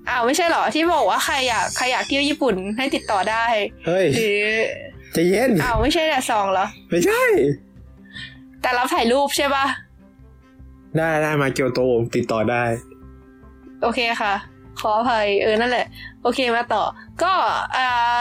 [0.08, 3.46] อ้าวไม่ใช่เหรอที่บอกว่าใครอยากใครอยากเที่ยวญี่ปุ่นให้ติดต่อได้
[3.86, 4.44] เฮ้ยหรือ
[5.12, 7.22] ใจะเย็นอ้าวไม่ใช่แดดสองเหรอ ไม่ใช่
[8.62, 9.66] แต่รับถ่ายรูปใช่ปะ
[10.96, 11.80] ได้ได้มาเกียวโต
[12.14, 12.62] ติดต่อได้
[13.82, 14.34] โอเคค่ะ
[14.80, 15.86] ขออภัยเออนั่นแหละ
[16.22, 16.82] โอเคมาต่อ
[17.22, 17.32] ก็
[17.76, 18.20] อ่า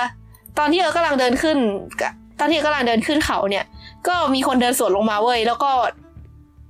[0.58, 1.58] ตอนที่เออกำลังเดินขึ้น
[2.02, 3.66] กะตอนที่เออกำลังเดินขึ้นเขาเนี่ย
[4.08, 5.72] ก็มีคนเดินสวนลงมาเว้ยแล้วก็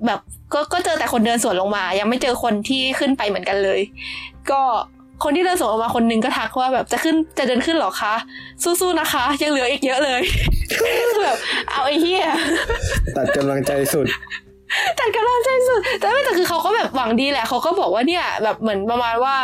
[0.05, 0.19] แบบ
[0.53, 3.79] ก็ก็เจอแต่คนเดินสวนลงมา ยังไม่เจอคนที่ขึ้นไปเหมือนกันเลย
[4.51, 4.62] ก็
[5.23, 8.13] คนที่เดินสวนลงมาคนหนึงก็ทักว่าแบบจะขึ้นจะเดินขึ้นเหรอคะ
[8.63, 10.21] สู้ๆนะคะ ยังเหลืออีกเยอะเลย
[10.79, 11.38] คือแบบ
[11.69, 12.23] เอาไอ้เหี้ย
[13.15, 14.05] ตัดกำลังใจสุด
[14.97, 19.36] แต่กำลังใจสุด แต่ไม่แต่คือเขาก็แบบหวังดีแหละเขาก็บอกว่าเนี่ยแบบเหมือนประมาณว่า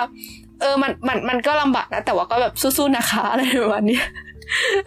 [0.62, 4.00] เออมันมันมันก็ลำบากนะแต่ว่าก็แบบสู้ๆนะคะอะไรประมาณนี้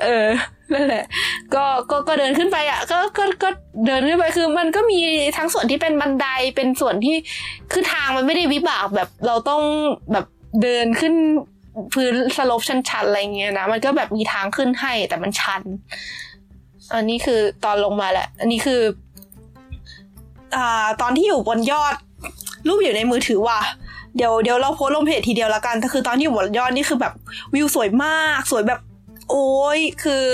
[0.02, 0.28] เออ
[0.72, 1.04] นั่นแหละ
[1.54, 3.48] ก็ก็ก็เดินขึ้นไปอะก็ก็ก็
[3.86, 4.98] เดินขึ้นไปคือ มันก็มี
[5.36, 7.16] ทั้งส่วนที่เป็นบันไดเป็นส่วนที่
[7.72, 9.62] คือทางมันไม่ได้วิบากแบบเราต้อง
[10.12, 10.26] แบบ
[10.62, 11.14] เดินขึ้น
[11.94, 15.62] พื้นสลปชันๆอะไรเงี้ยนะมันก็แบบมีทางขึ้นให้แต่มันชัน
[16.94, 18.80] อันนี้คือตอนลงมาแหละ อันนี้คือ
[20.56, 21.94] อ่าตอนที่อยู่บนยอด
[22.68, 23.60] รูปอยู่ในมือถือว่ะ
[24.16, 27.12] เดี๋ยวเดี๋ยวเราโพสลงเพจทีเดียวละกันแต่คือตอนที่อยู่บนยอดนี่คือแบบ
[27.54, 28.80] วิวสวยมากสวยแบบ
[29.30, 30.24] โอ้ยคือ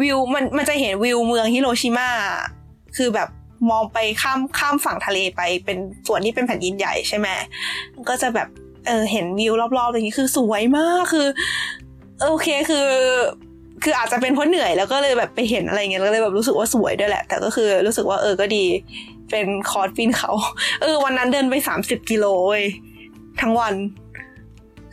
[0.00, 2.08] วิวมันมันจะเห็นวิวเมืองฮิโรชิมา
[2.96, 3.28] คือแบบ
[3.70, 7.28] มองไปข้ามข้ามฝั่งทะเลไปเป็นส่วนที่เป็นแผ่นดินใหญ่ใช่ไหม
[8.08, 8.48] ก็จะแบบ
[8.86, 11.26] เออเห็นวิวรอบๆอย่างนี้คือสวยมากคือ
[12.22, 12.88] โอเคคือ
[13.82, 18.64] คืออาจจะเป็นเพราะเหนื่อยแล้วก็เลยแบบไปเห็นอะไรเงี้ยแล้วก็เลยแบบรู้สึกว่าสวยด้วยแหละ แต่ก็คือรู้สึกว่าเออก็ดี
[19.32, 20.32] เป็นคอร์สปีนเขา
[20.80, 22.64] เออ วันนั้นเดินไปสามสิบกิโลเว้ย
[23.40, 23.74] ทั้งวัน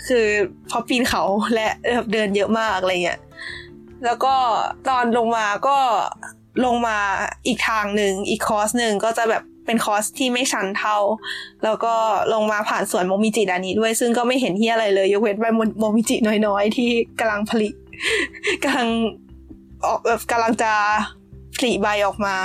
[0.07, 0.25] คือ
[0.67, 1.23] เพอปีนเขา
[1.55, 1.67] และ
[2.13, 3.19] เดินเยอะมากอะไรเงี้ย
[4.05, 4.35] แล้วก็
[4.89, 5.77] ตอนลงมาก็
[6.65, 6.97] ลงมา
[7.47, 10.97] อีกทางหนึ่งอีกคอร์สหนึ่งก็จะแบบเป็นคอร์สที่ไม่ชันเท่า
[11.63, 11.93] แล้วก็
[12.33, 15.45] ลงมาผ่านสวนโมมิจิดานี้ด้วย ซึ่งก็ไม่เห็นที่อะไรเลย ยกเว้นไป
[15.79, 16.15] โมมิจิ
[16.47, 17.69] น้อยๆ ที่กำลังผลิ
[18.63, 18.89] กำลัง
[19.85, 20.71] ออกแบบกำลังจะ
[21.57, 22.35] ผลิใบออกมา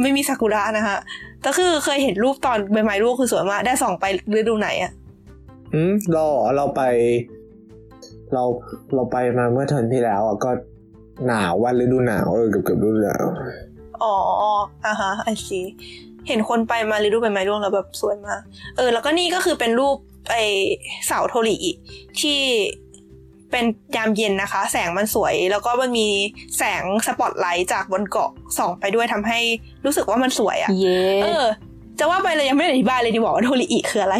[0.00, 0.98] ไม่มีซากุระนะคะ
[1.44, 4.04] แต่คือเคยเห็นรูปตอนใบไม้ร่วงคือสวยมาก ได้ส่องไป
[4.38, 4.92] ฤดูไหนอะ
[5.74, 6.24] อืมเรา
[6.56, 6.82] เราไป
[8.32, 8.42] เรา
[8.94, 10.50] เราไปมาเมื่อเทอมที่แล้วอะก็
[11.26, 13.24] หนาววันฤดูหนาวเออเกือบเกือบฤดูหนาว
[14.02, 14.14] อ๋อ
[14.86, 15.60] อ่าฮะไอซี
[16.28, 18.40] เห็นคนไปมาฤดูใบไม้ร่วงแล้วแบบสวยมาก
[18.76, 19.96] เออ แล้วก็นี่ก็คือเป็นรูป
[20.30, 20.36] ไอ
[21.06, 21.72] เสาโทริอิ
[22.20, 22.40] ที่
[23.50, 23.64] เป็น
[23.96, 26.08] ยามเย็นนะคะ แสงมันสวย แล้วก็มันมี
[26.58, 29.38] แสงสปอตไลท์จากบนเกาะส่องไปด้วยทำให้
[29.84, 31.46] รู้สึกว่ามันสวยอะเย้เออ
[31.98, 34.16] จะว่าไปเลยยังไม่ได้อธิบายเลยดีบอกว่าโทริอิคืออะไร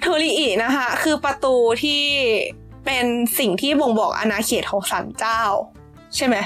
[0.00, 2.02] โทริอินะคะ คือประตูที่
[2.84, 3.04] เป็น
[3.38, 5.40] สิ่งที่บ่งบอกอาณาเขตของศาลเจ้า
[6.16, 6.36] ใช่ไหม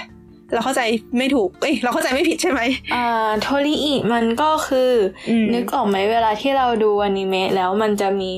[0.52, 0.82] เราเข้าใจ
[1.18, 2.60] ไม่ถูก เอ้ย เราเข้าใจไม่ผิดใช่ไหม
[2.94, 4.92] อ่า โทริอิมันก็คือ
[5.28, 8.30] อมนึกออกไหมเวลาที่เราดูอนิเมะแล้วมันจะมี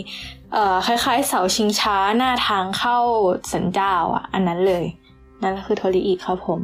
[0.52, 2.98] เอ่อคล้ายๆ เสาชิงช้าหน้าทางเข้า
[3.52, 4.84] สันเจ้าอะ อันนั้นเลย
[5.42, 6.60] นั่นก็คือโทริอิครับผม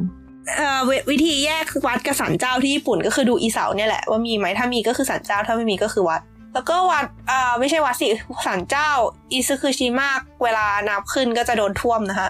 [0.55, 6.21] เอ่อววิธีแยกวัดกับศาลเจ้าที่ญี่ปุ่นก็คือดูอีเสาเนี่ยแหละว่ามีไหมถ้ามีก็คือศาลเจ้าถ้าไม่มีก็คือวัด
[6.53, 8.07] แล้วก็วัดอ่าไม่ใช่วัดสิ
[8.45, 8.89] ศาลเจ้า
[9.31, 10.09] อิซึคุชิมะ
[10.43, 12.29] เวลานับขึ้นก็จะโดนท่วมนะคะ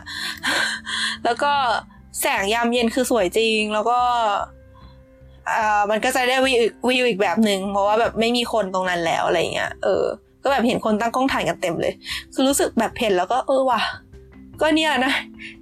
[1.25, 1.51] แล้วก็
[2.21, 3.99] แสงยามเย็นคือสวยจริง แล้วก็
[5.49, 10.05] อ่ามันก็จะได้วิวอีกวิวอีกแบบหนึ่งเพราะว่าแบบไม่มีคนตรงนั้นแล้วอะไรเงี้ยเออ
[10.47, 11.93] ก็แบบเห็นคนตั้งกล้องถ่ายกันเต็มเลย
[12.33, 13.81] คือรู้สึกแบบเห็นแล้วก็เออว่ะ
[14.61, 15.13] ก็เนี่ยนะ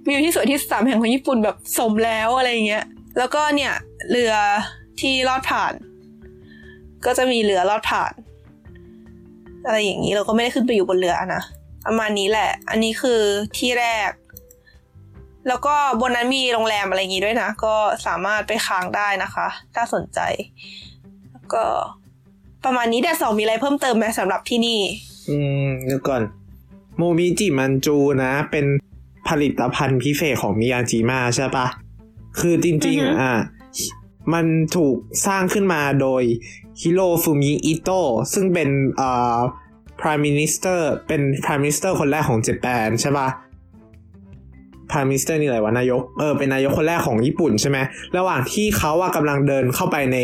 [0.06, 2.84] วิวที่สวยที่สามแห่งของญี่ปุ่นแบบสมแล้วอะไรเงี้ย
[3.18, 3.72] แล้วก็เนี่ย
[4.10, 4.32] เรือ
[5.00, 5.72] ที่ลอดผ่าน
[7.04, 8.12] ก็จะมีเรือลอดผ่าน
[9.66, 11.42] อะไรอย่างนี้เราก็ไม่ได้ขึ้นไปอยู่บนเรือนะ
[11.86, 13.20] ประมาณนี้แหละ อันนี้คือ
[13.58, 14.10] ที่แรก
[15.48, 17.74] แล้วก็บนนั้นมีโรงแรมอะไรอย่างนี้ด้วยนะ ก็
[18.06, 20.20] สามารถไปค้างได้นะคะ ถ้าสนใจ
[21.32, 21.64] แล้วก็
[22.66, 24.80] ประมาณนี้แต่สองมีอะไรเพิ่มเติมไหมสำหรับที่นี่
[25.30, 26.22] อืมเดี๋ยวก่อน
[26.96, 28.66] โมมิจิมันจูนะ เป็น
[29.28, 31.66] ผลิตภัณฑ์พิเศษของมิยาจิมะใช่ปะ
[32.38, 33.34] คือจริงอือฮึๆอะ
[34.32, 36.22] มันถูกสร้างขึ้นมาโดย
[36.80, 39.36] ฮิโรฟุมิอิโตะซึ่งเป็นเอ่อ
[40.00, 43.28] prime minister เป็น prime minister คนแรกของ Japan ใช่ปะ
[44.90, 47.78] prime minister นี่อะไรวะ นายก เออ เป็นนายกคนแรกของญี่ปุ่นใช่ไหม
[48.16, 50.16] ระหว่างที่เขาอะกำลังเดินเข้าไปใน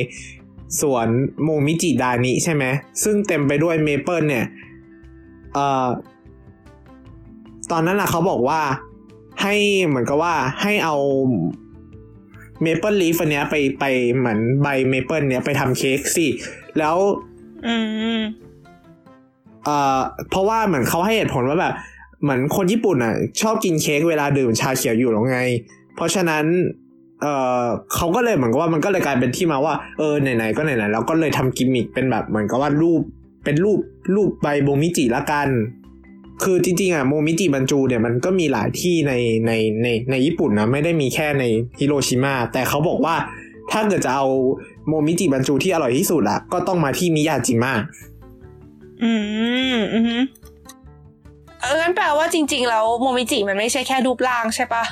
[0.80, 1.06] สวน
[1.42, 2.64] โมมิจิดานิใช่ไหม
[3.02, 4.46] ซึ่งเต็มไปด้วยเมเปิลเนี่ย
[5.54, 5.88] เอ่อ
[7.70, 8.60] ตอนนั้นอะเขาบอกว่า
[9.42, 9.54] ให้
[9.86, 10.96] เหมือนกับว่าให้เอา
[12.62, 13.84] maple leaf อันเนี้ยไปไป
[14.16, 16.26] เหมือนใบเมเปิลเนี้ยไปทำเค้กสิ
[16.78, 16.96] แล้ว
[17.66, 17.74] อื
[18.16, 18.20] ม
[19.64, 21.74] เอ่อเพราะว่าเหมือนเขาให้เหตุผลว่าแบบ
[22.22, 25.40] เหมือนคนญี่ปุ่นอะ ชอบกินเค้กเวลาดื่มชาเขียวอยู่แล้วไง
[25.94, 26.44] เพราะฉะนั้น
[27.22, 27.26] เอ
[27.64, 33.02] อเขาก็เลยเหมือนกับว่ามันก็เลยกลายเป็นที่มาว่าเออไหนๆก็ไหนๆแล้วก็เลยทำกิมมิคเป็นแบบเหมือนกับว่ารูป
[33.44, 33.78] เป็นรูป
[34.14, 35.48] รูปใบโมมิจิละกัน
[36.44, 39.12] คือจริงๆอะโมมิจิมันจูเนี่ยมันก็มีหลายที่ใน
[39.46, 41.44] ในในในญี่ปุ่นนะไม่ได้มีแค่ใน
[41.78, 43.14] ฮิโรชิมาแต่เขาบอกว่า
[43.72, 44.26] ถ้าเกิดจะเอา
[44.88, 47.72] โมมิจิมันจูที่อร่อยที่สุดอะก็ต้องมาที่มิยาจิมะ
[49.02, 49.12] อื
[49.76, 50.22] มอืม
[51.60, 54.84] เอองั้นแปลว่าจริง ๆ แล้วโมมิจิมันไม่ใช่แค่รูปร่างใช่ปะ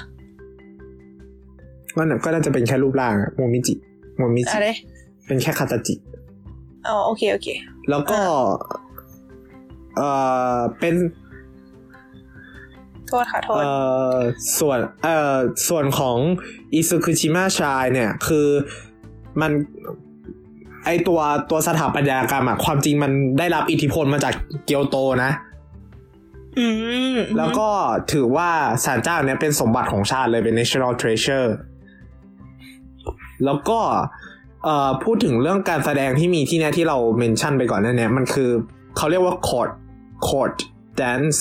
[1.96, 3.74] ก็น่ะก็น่าจะเป็นแค่รูปร่างอะโมมิจิ
[4.18, 4.68] โมมิจิอะไร
[5.26, 5.94] เป็นแค่คาตาจิ
[6.86, 7.48] อ๋อโอเคโอเค
[7.90, 8.18] แล้วก็
[9.96, 10.08] เอ่
[10.56, 10.94] อเป็น
[13.06, 13.68] โทษค่ะโทษเอ่
[14.12, 14.14] อ
[14.58, 15.36] ส่วนเอ่อ
[15.68, 16.16] ส่วนของ
[16.74, 18.48] อิซุคุชิมะชายเนี่ย คือ
[19.40, 19.52] มัน
[20.84, 25.30] ไอตัวตัวสถาปัตยกรรมอะความจริงมันได้รับอิทธิพลมาจากเกียวโตนะ
[26.58, 26.66] อื
[27.14, 27.68] มแล้วก็
[28.12, 28.50] ถือว่า
[28.84, 31.48] ศาลเจ้าเนี่ยเป็นสมบัติของชาติเลยเป็น national treasure
[33.44, 33.78] แล้วก็
[34.64, 38.50] เอ่อพูดถึงเรื่องการแสดงที่มีที่เนี่ยที่เราเมนชั่นไปก่อนนั่นเนี่ยมันคือ
[38.96, 39.70] เขาเรียกว่า court
[40.28, 40.56] court
[41.00, 41.38] dance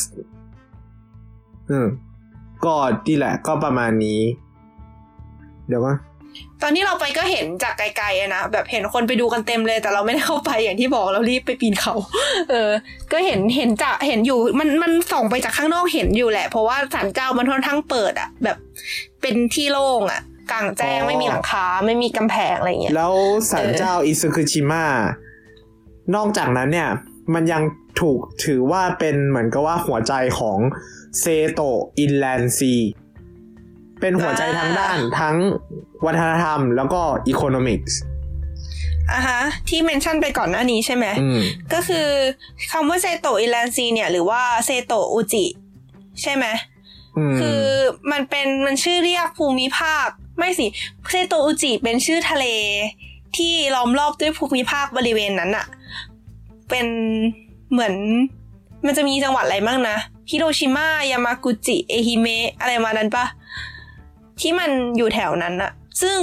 [1.70, 1.88] อืม
[2.66, 2.76] ก็
[3.08, 4.22] ดีแหละก็ประมาณนี้
[5.70, 5.98] เดี๋ยวก่อน
[6.62, 11.94] ตอนที่เราไปก็เห็นจากไกลๆนะแบบเห็นคนไปดูกันเต็มเลย แต่เราไม่ได้เข้าไปอย่างที่บอกเรารีบไปปีนเขา
[12.50, 12.72] เออ
[13.12, 18.58] ก็เห็นเห็นจะเห็นอยู่ มันมันส่องไปจากข้างนอกเห็นอยู่แหละ เพราะว่าศาลเจ้ามันค่อนข้างเปิดอะแบบ
[19.22, 23.14] เป็นที่โล่งอะ กลางแจ้งไม่มีหลังคาไม่มีกำแพงอะไรอย่างเงี้ยแล้ว
[23.52, 24.86] ศาลเจ้าอิซุคุชิมะ
[26.16, 26.90] นอกจากนั้นเนี่ย
[27.34, 27.64] มันยัง
[28.02, 30.60] ถูกถือว่าเป็นเหมือนกับว่าหัวใจของ
[31.20, 31.60] Seto
[32.00, 32.76] Inland Sea
[34.00, 35.38] เป็นหัวใจทางด้านทั้ง
[36.06, 38.00] วัฒนธรรมแล้วก็ economics
[39.12, 41.42] อะฮะที่ mention ไปก่อนหน้านี้ใช่ไหมอืม
[41.74, 42.08] ก็คือ
[42.72, 45.46] คำว่า Seto Inland Sea เนี่ย หรือว่าเซโตอุจิ
[46.22, 46.46] ใช่ไหม
[47.18, 47.62] อืมคือ
[48.12, 50.08] มันเป็นมันชื่อเรียกภูมิภาค
[50.40, 50.66] ไม่สิ
[51.10, 52.46] เซโตอุจิเป็นชื่อทะเล
[53.38, 55.66] ที่ล้อมรอบด้วยภูมิภาคบริเวณนั้นอะ
[56.70, 56.88] เป็น
[57.72, 57.94] เหมือน
[58.86, 59.98] มันจะมีจังหวัดอะไรบ้างนะ
[60.30, 63.26] ฮิโรชิมายามากุจิ เอฮิเมะอะไรมานั้นปะ
[64.40, 65.72] ที่มันอยู่แถวนั้นอะ
[66.02, 66.18] ซึ่ง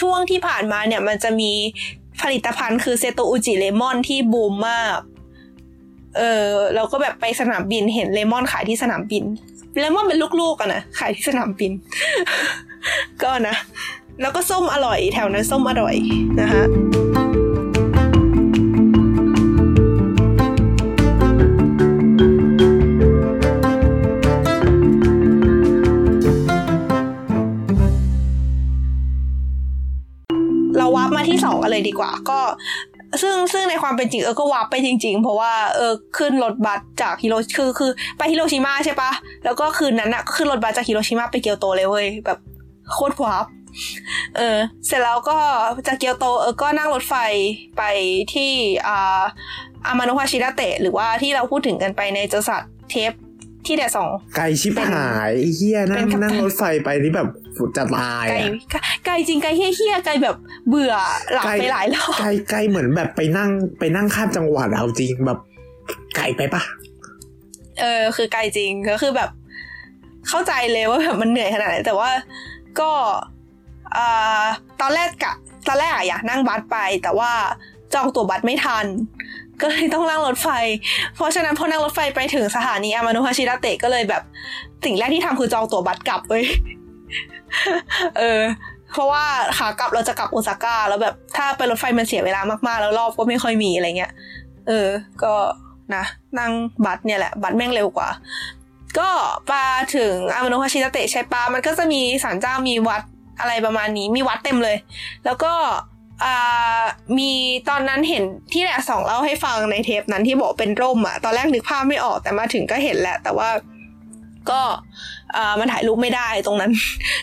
[0.00, 1.52] ช่วงที่ผ่านมาเนี่ยมันจะมี
[2.20, 4.98] ผลิตภัณฑ์คือเซโตอุจิเลมอนที่บูมมาก
[6.16, 9.24] เออเราก็แบบไปสนามบินเห็นเลมอนขายที่สนามบิน
[9.78, 11.72] เลมอนเป็นลูกๆอะนะขายที่สนามบิน
[13.22, 13.56] ก็นะ
[14.20, 15.94] แล้วก็ส้มอร่อยแถวนั้นส้มอร่อย
[16.40, 16.64] นะคะ
[30.78, 32.40] เราวาร์ปมาที่สองกันเลยดีกว่า ก็
[33.22, 39.10] ซึ่งซึ่งในความเป็นจริงเออก็วาร์ปไปจริง ๆ เพราะว่าเออขึ้นรถบัสจากฮิโรคือคือไปฮิโรชิมาใช่ปะ
[39.44, 42.38] แล้วก็คืนนั้นอะก็ขึ้นรถบัสจากฮิโรชิมาไปเกียวโตเลยเว้ยแบบ
[42.92, 43.46] โคตรวาร์ป
[44.36, 45.38] เออ เสร็จแล้วก็
[45.86, 47.14] จากเกียวโตเออก็นั่งรถไฟ
[47.78, 47.82] ไป
[48.34, 48.52] ที่
[48.86, 49.22] อ่า
[49.86, 53.12] อามาโนฮาชิดะเตะ หรือว่าที่เราพูดถึงกันไปในเจอสัตว์เทป
[53.66, 57.28] ที่แดดสองไกลชิบหายไอ้เฮียนั่เป็งนกัปตันนั่งรถไฟไปนี่แบบ
[57.76, 60.36] จะตายไกลอะไกลจริงไกลเฮี้ยๆไกลแบบ
[60.68, 60.94] เบื่อ
[61.32, 65.38] หลับไกลไปหลายรอบไกลไกลเหมือนแบบไปนั่งไปนั่งข้ามจังหวัดเอาจริงแบบ
[66.16, 66.62] ไกลไปปะ
[67.80, 69.30] เออ คือไกลจริงก็คือแบบ
[70.28, 72.10] เข้าใจเลยว่าแบบมันเหนื่อยขนาดไหนแต่ว่า
[72.80, 72.90] ก็
[74.80, 75.34] ตอนแรกกะ
[75.68, 77.32] ตอนแรกอะอยากนั่งบัสไป แต่ว่า
[77.94, 78.86] จองตั๋วบัสไม่ทัน
[79.60, 80.48] ก็เลยต้องนั่งรถไฟ
[81.14, 84.22] เพราะฉะนั้นพอนั่งรถไฟไปถึงสถานีอามาโนฮาชิดะเตะก็เลยแบบ
[84.84, 86.44] สิ่งแรกที่ทำคือจองตั๋วบัสกลับเว้ย
[88.18, 88.42] เออ
[88.92, 89.24] เพราะว่า
[89.58, 94.12] ขากลับเราจะกลับโอซาก้าแล้วแบบถ้าไปรถไฟมันเสียเวลามากๆ แล้วรอบก็ไม่ค่อยมีอะไรเงี้ย
[94.68, 94.88] เออ
[95.22, 95.34] ก็
[95.94, 96.04] นะ
[96.38, 96.52] นั่ง
[96.84, 98.08] บัสเนี่ยแหละ บัสแม่งเร็วกว่า
[99.00, 99.10] ก็
[99.46, 99.52] ไป
[99.96, 103.02] ถึงอามาโนฮาชิตะเตะใช่ปะมันก็จะมีศาลเจ้ามีวัด
[103.40, 104.76] อะไรประมาณนี้มีวัดเต็มเลย
[105.24, 105.52] แล้วก็
[107.18, 107.32] มี
[107.68, 113.48] ตอนนั้นเห็นที่แหละสองเล่าให้ฟังในเทปนั้นที่บอกเป็นร่มอะตอนแรกนึกภาพไม่ออกแต่มาถึงก็เห็นแหละ แต่ว่า
[114.50, 114.60] ก็
[115.60, 116.72] มันถ่ายรูปไม่ได้ตรงนั้น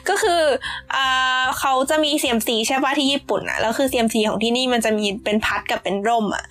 [0.09, 0.41] ก็คือ
[0.95, 0.97] อ
[1.59, 6.45] เขาจะมี CMC ใช่ปะที่ญี่ปุ่นอะแล้วคือ CMC ของที่นี่มันจะมีเป็นพัดกับเป็นร่มอะ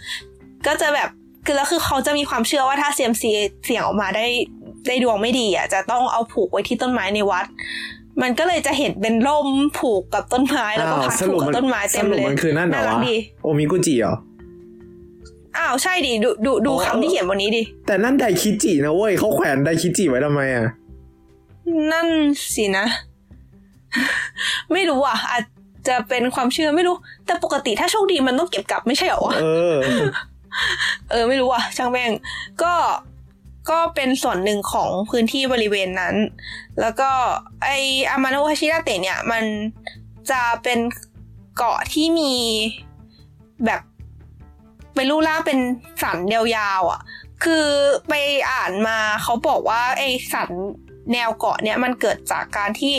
[0.66, 1.08] ก็จะแบบ
[1.46, 3.24] คือแล้วคือเขาจะมีความเชื่อว่าถ้า CMC
[3.64, 4.26] เสียงออกมาได้
[4.86, 7.46] ได้ดวงไม่ดีอะจะต้องเอาผูกไว้ที่ต้นไม้ในวัด
[8.22, 14.14] มันก็เลยจะเห็นเป็นร่มผูกกับต้นไม้แล้วก็อ้าวพัดสผูรุกปกับมันต้นไม้สเต็มรุปเลยมันคือนั่นเหรอน่ารักวะดีโอมิกุจิเหรอ
[15.56, 20.66] อ้าวใช่ดิดูดูดูอ๋อคำที่เขียนบนนี้ดิ แต่นั่นไดคิจินะเว้ยเขาแขวนไดคิจิไว้ทำไมอะ
[21.92, 22.08] นั่น
[22.54, 22.86] สินะ
[24.72, 25.44] ไม่รู้อะ อาจ
[25.88, 29.76] จะเป็นความเชื่อไม่รู้ แต่ปกติถ้าโชคดีมันต้องเก็บกลับไม่ใช่เหรอวะเออ
[31.10, 32.10] เออไม่รู้อะช่างแม่ง
[32.62, 32.72] ก็
[33.70, 36.14] ก็เป็นส่วนหนึ่งของพื้นที่บริเวณนั้น
[36.80, 37.10] แล้วก็
[37.64, 37.68] ไอ
[38.10, 39.44] อามาโนฮาชิดะเตะเนี่ย มัน
[40.30, 40.78] จะเป็น
[41.56, 42.34] เกาะที่มี
[43.64, 43.80] แบบ
[44.94, 45.58] เป็นรูปร่างเป็น
[46.02, 47.00] สันยาวๆอะ
[47.44, 47.66] คือ
[48.08, 48.14] ไป
[48.50, 50.50] อ่านมาเขาบอกว่าไอสัน
[51.12, 52.96] แนวเกาะเนี่ยมันเกิดจากการที่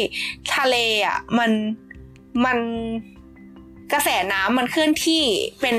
[0.55, 0.75] ทะเล
[1.07, 1.51] อะมัน
[2.45, 2.57] มัน
[3.91, 5.23] กระแสน้ำมันเคลื่อนที่
[5.61, 5.77] เป็น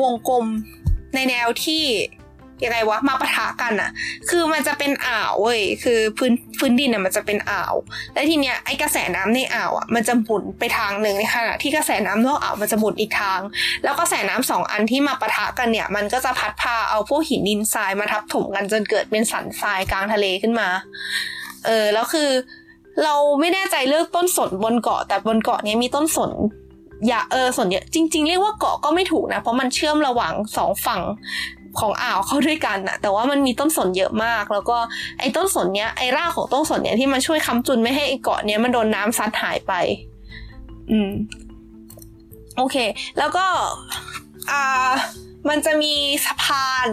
[0.00, 0.46] วงกลม
[1.14, 1.84] ในแนวที่
[2.64, 3.90] ยังไงวะมาปะทะกันอะ
[4.30, 7.74] คือมันจะเป็นอ่าวเว้ยคือพื้นพื้นดินอะมันจะเป็นอ่าว
[8.14, 13.40] และทีเนี้ยไอกระแสน้ำในอ่าวอะมันจะหมุนไปทางหนึ่งในขณะที่กระแสน้ำนอกอ่าวมันจะหมุนอีกทาง
[13.84, 20.68] แล้วกระแสน้ำสองอันที่มาปะทะกันเนี่ย มันก็จะพัดพาเอาพวกหินดินทรายมาทับถมกันจนเกิดเป็นสันทรายกลางทะเลขึ้นมา
[21.66, 22.30] เออแล้วคือ
[23.04, 26.32] เราไม่แน่ใจเลือกต้นสนบนเกาะแต่บนเกาะเนี้ยมีต้นสน
[27.08, 31.00] อย่าเออสนเยอะจริง ๆ เรียกว่าเกาะก็ไม่ถูกนะ เพราะมันเชื่อมระหว่างสองฝั่ง
[31.78, 34.78] ของอ่าวเข้าด้วยกันนะแต่ว่ามันมีต้นสนเยอะมาก แล้วก็
[35.20, 39.72] ไอ้ต้นสนเนี้ยไอ้รากของต้นสนเนี้ยที่มันช่วยค้ำจุนไม่ให้ไอ้เกาะเนี้ยมันโดนน้ำซัดหายไป
[40.90, 41.10] อืม
[42.56, 42.76] โอเค
[43.18, 43.46] แล้วก็
[44.50, 44.92] อ่า
[45.48, 45.94] มันจะมี
[46.26, 46.88] สะพาน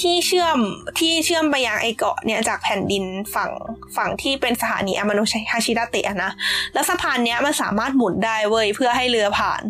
[0.00, 0.58] ที่เชื่อม
[0.98, 3.50] ที่เชื่อมไปยังไอเกาะเนี่ยจากแผ่นดินฝั่ง
[3.96, 5.20] ฝั่งที่เป็นสถานีอามาโน
[5.52, 6.32] ฮาชิดะเตะนะ
[6.72, 9.62] แล้วสะพานเนี้ยมันสามารถหมุนได้เว้ยเพื่อให้เรือผ่าน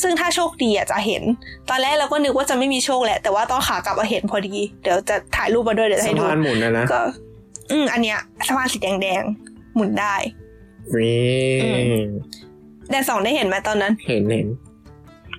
[0.00, 1.22] ซึ่งถ้าโชคดีอะจะเห็น
[1.70, 7.00] ตอนแรกเราก็นึกว่าจะไม่มีโชคแหละ แต่ว่าตอนขากลับมาเห็นพอดี เดี๋ยวจะถ่ายรูปมาด้วยเดี๋ยวจะสะให้ดูพานหมุนนะนะก็
[7.70, 10.14] อืมอันเนี้ยสะพานสีแดงๆหมุนได้
[10.96, 11.20] นี่
[11.62, 11.68] อื
[12.02, 12.04] ม
[12.90, 14.48] แดนสองได้เห็นไหมตอนนั้น เห็นเห็น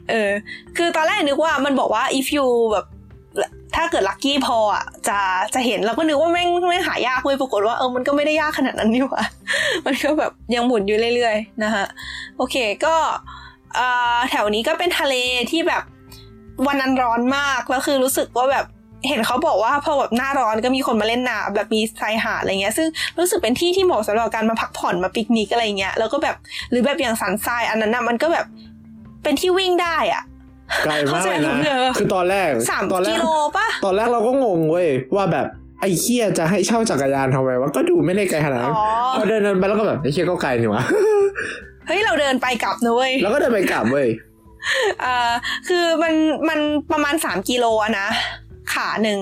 [0.10, 0.32] เออ
[0.78, 2.86] คือตอนแรกนึกว่ามันบอกว่า if you แบบ
[3.76, 5.20] ถ้าเกิดลัคกี้พออะจะ
[5.54, 9.24] จะเห็นเราก็นึกว่าแม่งแม่งหายากเว้ยปรากฏว่าเออมันก็ไม่ได้ยากขนาดนั้นนี่หว่า
[9.86, 11.86] มันก็แบบยังหมุนอยู่เรื่อยๆ นะฮะ
[12.38, 13.43] โอเคก็อ่า
[14.30, 15.16] แถวนี้ก็เป็นทะเล
[15.52, 15.84] ที่แบบ
[16.68, 18.66] วันนั้นร้อนมากแล้วคือรู้สึกว่าแบบ
[19.08, 22.88] เห็นเขาบอกว่าพอแบบหน้าร้อนก็มีคนมาเล่นน้ำแบบมีชายหาดอะไรเงี้ย ซึ่ง
[23.20, 26.36] รู้สึกเป็นที่ที่เหมาะสำหรับการมาพักผ่อนมาปิกนิกอะไรเงี้ยแล้วก็แบบ
[26.72, 28.46] หรือแบบอย่างสันทรายอันนั้นน่ะมันก็แบบ
[29.24, 30.24] เป็นที่วิ่งได้อะ
[30.84, 35.48] ไกลมากเลยเข้าใจผมนะเลยคือตอนแรกสามตอนแรกิกโลป่ะตอนแรกเราก็งงเว้ยว่าแบบ
[35.82, 38.86] ไอ้เคียจะให้เช่าจักรยานทำไมวะก็ดูไม่ได้ไกลขนาดนั้นอ๋อ
[39.18, 40.84] พอเดินเดินไปแล้วก็แบบไอ้เคียก็ไกลนี่วะ
[41.88, 44.08] เฮ้ยเราเดินไปกลับนะเว้ยแล้วก็เดินไปกลับเว้ย
[45.04, 45.34] อ่า
[45.68, 46.14] คือมัน
[46.50, 46.60] มัน
[46.92, 48.08] ประมาณสามกิโลอะนะ
[48.74, 49.20] ขาหนึ่ง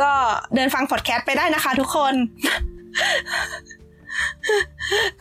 [0.00, 0.10] ก็
[0.54, 2.14] เดินฟังพอดแคสต์ไปได้นะคะทุกคน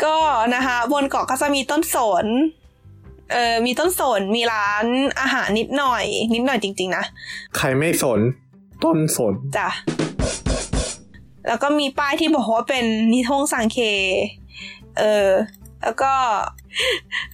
[0.03, 0.15] ก็
[0.55, 2.25] นะคะบนเกาะก็จะมีต้นสน
[3.31, 4.85] เออมีต้นสนมีร้าน
[5.21, 7.03] อาหารนิดหน่อย นิดหน่อยจริง ๆ นะ
[7.57, 8.19] ใครไม่สน
[8.83, 9.69] ต้นสนจ้ะ
[11.47, 13.79] แล้วก็มีป้ายที่บอกว่าเป็นนิทงสังเค
[14.97, 15.29] เออ
[15.83, 16.13] แล้วก็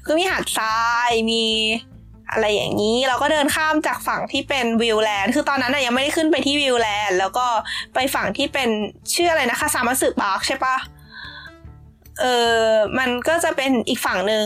[0.06, 1.44] ก็มีหาดทรายมี
[2.32, 7.46] อะไรอย่างนี้เราก็เดินข้ามจากฝั่งที่เป็นวิวแลนด์คือตอนนั้นยังไม่ได้ขึ้นไปที่วิวแลนด์แล้วก็
[7.96, 8.70] ไปฝั่งที่เป็น
[9.14, 10.76] ชื่ออะไรนะคะสามัสึปาร์คใช่ปะ
[12.20, 12.26] เอ
[12.62, 14.46] อมันก็จะเป็นอีกฝั่งหนึ่ง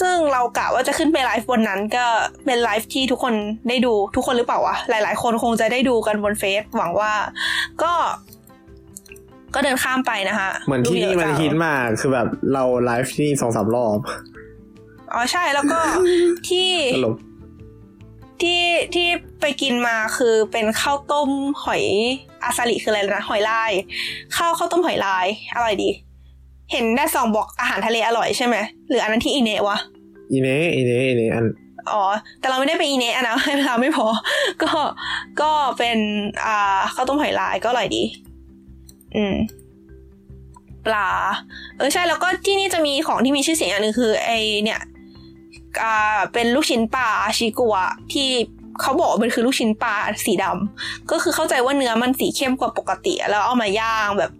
[0.00, 2.06] ซึ่งเรากะว่าจะขึ้นไปไลฟ์บนนั้นก็
[2.46, 3.34] เป็นไลฟ์ที่ทุกคน
[3.68, 7.12] ได้ดูทุกคนหรือเปล่าวะหลาย ๆ คนคงจะได้ดูกันบนเฟซหวังว่า
[7.82, 7.92] ก็
[9.56, 13.98] ก็เดินข้ามไปนะคะเหมือนที่นี่มันดูเยอะจังฮิตมากคือแบบเราไลฟ์ที่นี่สองสามรอบ
[15.12, 15.78] อ๋อใช่แล้วก็
[16.48, 17.14] ที่ตลก
[18.42, 18.62] ที่
[18.94, 19.08] ที่
[19.40, 21.30] ไปกินมาคือเป็นข้าวต้ม
[21.64, 21.84] หอย
[22.44, 23.72] อาซาลิคืออะไรนะหอยลาย
[24.36, 25.90] ข้าวข้าวต้มหอยลายอร่อยดี
[26.72, 28.56] เห็นได้สองบอกอาหารทะเลอร่อยใช่ไหม
[28.88, 29.78] หรืออันนั้นที่อินเนะวะ
[30.32, 31.46] อีเน่อีเน่อีเน่อัน
[31.92, 32.04] อ๋อ
[32.40, 34.06] แต่เราไม่ได้ไปอีเนะอะนะเวลาไม่พอ
[34.62, 34.72] ก็
[35.40, 35.98] ก็เป็น
[36.46, 38.02] อ่าข้าวต้มหอยลายก็อร่อยดี
[39.16, 39.36] อืม
[40.86, 41.08] ปลา
[41.76, 44.30] เออใช่แล้วก็ที่นี่จะมีของที่มีชื่อเสียงอย่างหนึ่งคือ ไอ
[44.64, 44.80] เนี่ย
[45.82, 47.76] อ่าเป็นลูกชิ้นปลาชิกัว
[48.12, 48.28] ที่
[48.80, 49.94] เขาบอกว่ามันคือลูกชิ้นปลา
[50.26, 54.32] สีดำก็คือเข้าใจว่าเนื้อมันสีเข้มกว่าปกติ แล้วเอามาย่างแบบ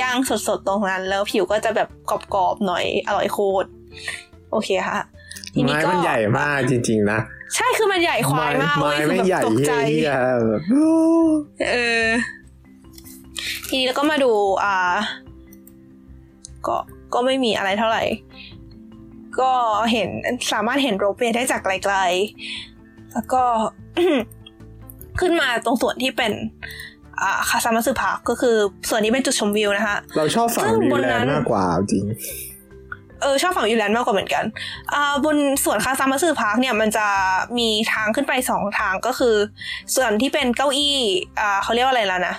[0.00, 3.68] ย่างสดๆตรงนั้น แล้วผิวก็จะแบบกรอบๆหน่อยอร่อยโคตร
[4.50, 5.00] โอเคค่ะ
[5.54, 7.20] ทีนี้ไม้ก็มันใหญ่มากจริง ๆ นะ
[7.54, 10.12] ใช่คือมันใหญ่ควายมากไม้เว้ยคือไม่แบบใหญ่ตกใจเฮีย
[10.48, 10.62] แบบ
[11.72, 12.08] เออ
[13.74, 14.32] ทีนี้แล้วก็มาดู
[14.64, 14.76] อ่า
[16.66, 16.76] ก็
[17.14, 18.02] ก็ไม่มีอะไรเท่าไหร่
[19.40, 19.52] ก็
[19.92, 20.08] เห็น
[20.52, 23.42] สามารถเห็นโรลเปได้จากไกลๆ แล้วก็
[25.20, 26.32] ขึ้นมาตรงส่วนที่เป็น
[27.20, 28.56] อ่าคาซามาสึพาร์คก็คือ
[28.88, 32.04] ส่วนนี้เป็นจุดชมวิวนะคะ เราชอบฝั่งซึ่งวิบวนแลนั้นนด์มากกว่าจริง
[33.22, 34.44] เออชอบฝั่งยูแลนด์มากกว่าเหมือนกัน
[34.94, 37.06] อ่าบนส่วนคาซามาสึพาร์คเนี่ยมันจะ
[37.58, 39.34] มีทางขึ้นไปสองทางก็คือ
[39.96, 40.98] ส่วนที่เป็นเก้าอี้
[41.40, 42.36] อ่าเขาเรียกว่าอะไรแล้วนะ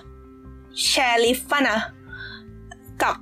[0.90, 1.80] แชร์ลิฟต์ป่ะนะ
[3.04, 3.16] กับ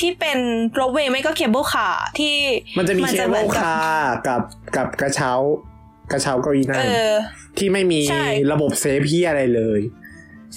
[0.00, 0.38] ที่เป็น
[0.74, 2.36] โรเวย์ไม่ก็เคเบิลคาร์ที่
[2.78, 4.42] มันจะมีมันเคจะเหมืเบิอนลกับคาร์กับ
[4.76, 5.32] กับกระเช้า
[6.12, 7.14] กระเช้าเก้าอี้นั่เองอ
[7.58, 9.80] ที่ไม่มีใช่ระบบเซฟพี่อะไรเลย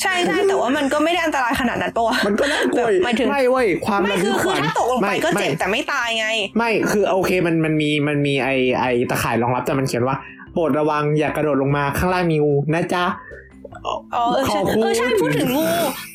[0.02, 6.28] ใช่ใช่แต่ว่ามันก็ไม่ได้อันตรายขนาดนั้นปะวะมันก็น่ากลัวแบบหมายถึงไม่เว้ยความไม่ระคืทึอกขคือวัญถ้าตกลงไปก็เจ็บม่แต่ไม่ตายไง
[6.58, 10.16] ไม่คือโอเคมันมันมีมันมีไอไอตะข่ายรองรับแต่มันเขียนว่า
[10.54, 13.04] โปรดระวังอย่ากระโดดลงมาข้างล่างมีงูนะจ๊ะ
[13.86, 15.64] อ๋อเออใช่ขอบคุณเออใช่พูดถึงงู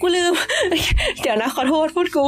[0.01, 0.33] กูลืม
[1.21, 2.25] เดี๋ยวนะขอโทษพูดกู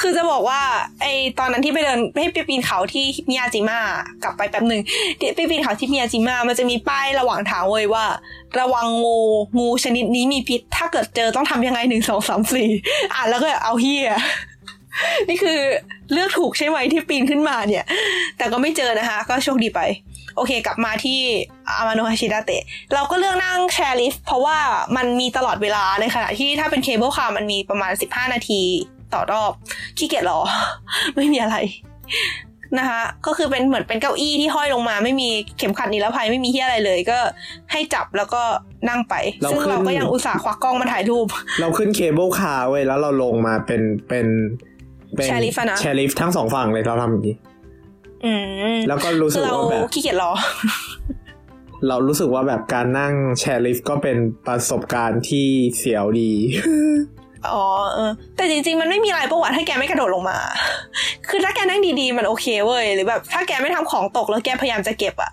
[0.00, 0.60] คือจะบอกว่า
[1.00, 1.06] ไอ
[1.38, 3.78] ตอนนั้นที่ไปเดินให้ไปปีนเขาที่มิยาจิมะ
[4.22, 4.82] กลับไปแป๊บหนึ่ง
[5.18, 8.04] ที่ไปปีนเขาที่มิยาจิมะมันจะมีป้ายระหว่างทางเว้ยว่า
[8.60, 9.18] ระวังงู
[9.58, 12.68] งูชนิดนี้มีพิษ ถ้าเกิดเจอต้องทำยังไงหนึ่งสองสามสี่
[13.14, 14.14] อ่านแล้วก็เอาเฮีย
[15.28, 15.58] นี่คือ
[16.12, 17.84] เลือกถูกใช่ไหมที่ปีนขึ้นมาเนี่ย
[18.38, 19.80] แต่ก็ไม่เจอนะคะ ก็โชคดีไป
[20.36, 21.20] โอเค กลับมาที่
[21.68, 22.62] อามาโนฮาชิดาเตะ
[22.94, 24.56] เราก็เลือกนั่ง chairlift เพราะว่า
[24.96, 28.62] มันมีตลอดเวลาในขณะที่ถ้าเป็น cable car มันมีประมาณ 15 นาที
[29.14, 29.52] ต่อรอบ
[29.98, 30.38] ขี้เกียจรอ
[31.16, 31.56] ไม่มีอะไร
[32.78, 37.18] นะคะก็คือเป็นเหมือนเป็นเก้าอี้ที่ห้อยลงมา ไม่มีเข็มขัดนิรภัยไม่มีที่อะไรเลยก็
[37.72, 38.42] ให้จับแล้วก็
[38.88, 41.26] นั่งไปเราซึ่งขึ้นเราก็ยังอุตส่าห์ควักกล้องมาถ่ายรูป
[41.60, 44.26] เราขึ้น cable car เว้ยแล้วเราลงมาเป็นเป็น
[45.16, 47.53] เป็น chairlift อะนะ chair lift ทั้งสองฝั่งเลยเราทำอย่างนี้อืม
[48.88, 50.30] แล้วก็รู้สึคืกอเราว่าแบบขี้เกียจรอ
[51.88, 56.32] เรารู้สึกว่าแบบการนั่ง chairlift ก็เป็นประสบการณ์ที่เสียวดี
[57.52, 60.38] อ๋อเออแต่จริงๆ มันไม่มีอะไรประวัติถ้าแกไม่กระโดดลงมา
[61.28, 65.32] คือถ้าแกนั่งดีๆ มันโอเคเว้ย หรือแบบ ถ้าแกไม่ทำของตกแล้วแกพยายามจะเก็บอะ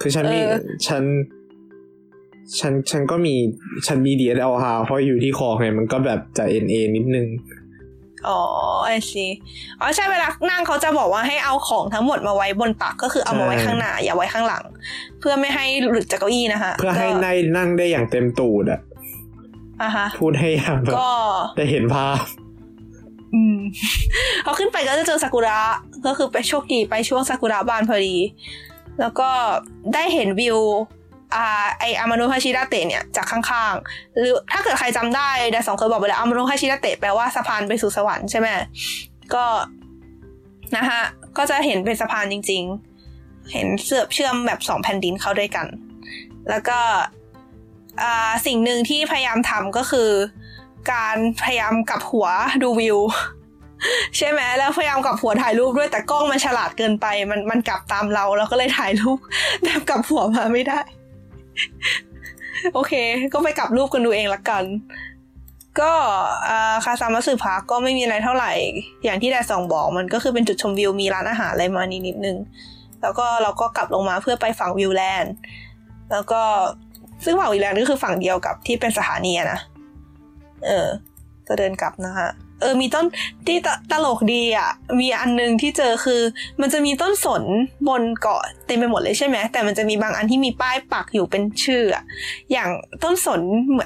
[0.00, 1.02] คือฉันมีเออฉัน
[2.58, 3.34] ฉัน ฉันก็มี
[3.86, 7.26] ฉันมีดีเอลฮาเพราะอยู่ที่คอไงมันก็แบบจะเอ็นเอนิดนึง
[8.28, 8.40] อ๋อ
[8.84, 9.26] ไอซี
[9.80, 14.64] อ๋อใช่เวลานั่งเขาจะบอกว่าให้เอาของทั้งหมดมาไว้บนตักก็คือเอามาไว้ข้างหน้า อย่าไว้ข้างหลัง
[15.20, 18.80] เพื่อไม่ให้หลุดจากเก้าอี้นะคะ เพื่อให้ในนั่งได้อย่างเต็มตูดอะ
[19.82, 21.10] อะฮะพูดให้อย่างแบบก็
[21.56, 22.18] ได้เห็นภาพ
[23.34, 23.58] อืม
[24.44, 25.58] พอขึ้นไปก็จะเจอซากุระ
[26.06, 28.16] ก็คือไปโชคดีไปช่วงซากุระบานพอดี
[29.00, 29.30] แล้วก็
[29.94, 30.58] ได้เห็นวิว
[31.03, 31.03] อ่า
[31.80, 38.48] ไออามาโนฮาชิดาเตะเนี่ยจากข้างๆ หรือถ้าเกิดใครจำได้ดาสองเคยบอกไปแล้วอามาโนฮาชิดาเตะแปลว่าสะพานไปสู่สวรรค์ใช่ไหม
[39.34, 39.44] ก็
[40.76, 41.02] นะฮะ
[41.36, 42.62] ก็จะเห็นเป็นสะพานจริง
[43.08, 45.66] ๆ เห็นเสือบเชื่อมแบบสองแผ่นดินเข้าด้วยกัน
[46.50, 46.78] แล้วก็
[48.02, 50.10] อ่าสิ่งหนึ่งที่พยายามทำก็คือ
[50.92, 52.28] การพยายามกลับหัว
[52.62, 52.98] ดูวิว
[54.16, 59.18] ใช่ไหมแล้วพยายามกลับหัวถ่ายรูปด้วยแต่กล้องมันฉลาดเกินไป มันมันกลับตามเราเราก็เลยถ่ายรูป
[59.64, 60.80] แบบกลับหัวมาไม่ได้
[62.74, 62.92] โอเค
[63.32, 64.64] ก็ไปกลับรูปกันดูเองละกัน
[65.80, 65.92] ก็
[66.48, 68.52] อาคาซามาสึ Park ก็ไม่มีอะไรเท่าไหร่
[69.04, 72.36] อย่างที่แดสองบอกมันก็คือเป็นจุดชมวิวมีร้านอาหารอะไรมานิดนิดนึง
[73.02, 75.32] แล้วก็เราก็กลับลงมาเพื่อไปฝั่ง View Land
[76.12, 76.42] แล้วก็
[77.24, 79.60] ซึ่งฝั่งวิวแลนด์ก็คือฝั่งเดียวกับที่เป็นสถานีนะ
[80.66, 80.86] เออ
[81.46, 82.28] จะเดินกลับนะคะ
[82.60, 83.04] เออมีต้น
[83.46, 83.58] ที่
[83.90, 86.20] ตลกดีอะ มีอันนึงที่เจอคือ
[86.60, 87.42] มันจะมีต้นสน
[87.88, 91.82] บนเกาะเต็มไปหมดเลยใช่ไหมแต่มันจะมีบางอันที่มีป้ายปักอยู่เป็นชื่อ
[92.52, 92.70] อย่าง
[93.02, 93.40] ต้นสน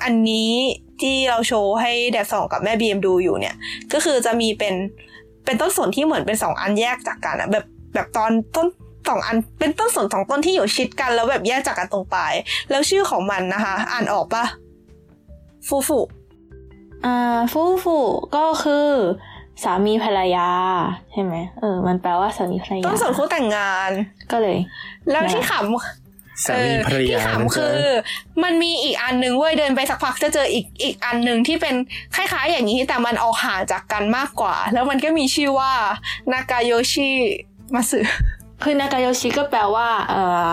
[0.05, 0.53] อันนี้
[1.01, 3.55] ที่เราโชว์ให้แดดสองกับแม่บีมดูอยู่เนี่ย
[3.93, 4.75] ก็คือจะมีเป็น
[5.45, 7.65] เป็นต้นสนที่เหมือนเป็นสองอันแยกจากกันอะแบบ
[7.95, 8.67] แบบตอนต้น
[9.09, 12.33] สองอันเป็นต้นสนสองต้นที่อยู่ชิดกันแล้วแบบแยกจากกันตรงปลาย
[12.71, 14.45] แล้วชื่อของมันนะคะ อ่านออกปะ
[15.69, 15.99] ฟูฟู
[17.05, 17.97] อ่าฟูฟู
[18.37, 18.89] ก็คือ
[19.65, 20.49] สามีภรรยา
[21.13, 23.91] ใช่ไหมเออ มันแปลว่าสามีภรรยาต้นสนคู่แต่งงาน
[24.31, 24.57] ก็เลย
[25.11, 25.53] แล้วที่ข
[26.47, 27.81] สามีภรรที่ยานะขำคือ
[28.43, 31.75] มันมีอีกอันหนึ่งเว้ยเดินไปสักพักจะเจออีกอีกอันหนึ่งที่เป็น
[32.17, 35.73] คล้ายๆ อย่างนี้แต่มันออกห่างจากกันมากกว่า แล้วมันก็มีชื่อว่า
[36.33, 37.11] นากาโยชิ
[37.75, 37.99] มาสึ
[38.63, 40.49] คือนากาโยชิก็แปลว่า เอ่อ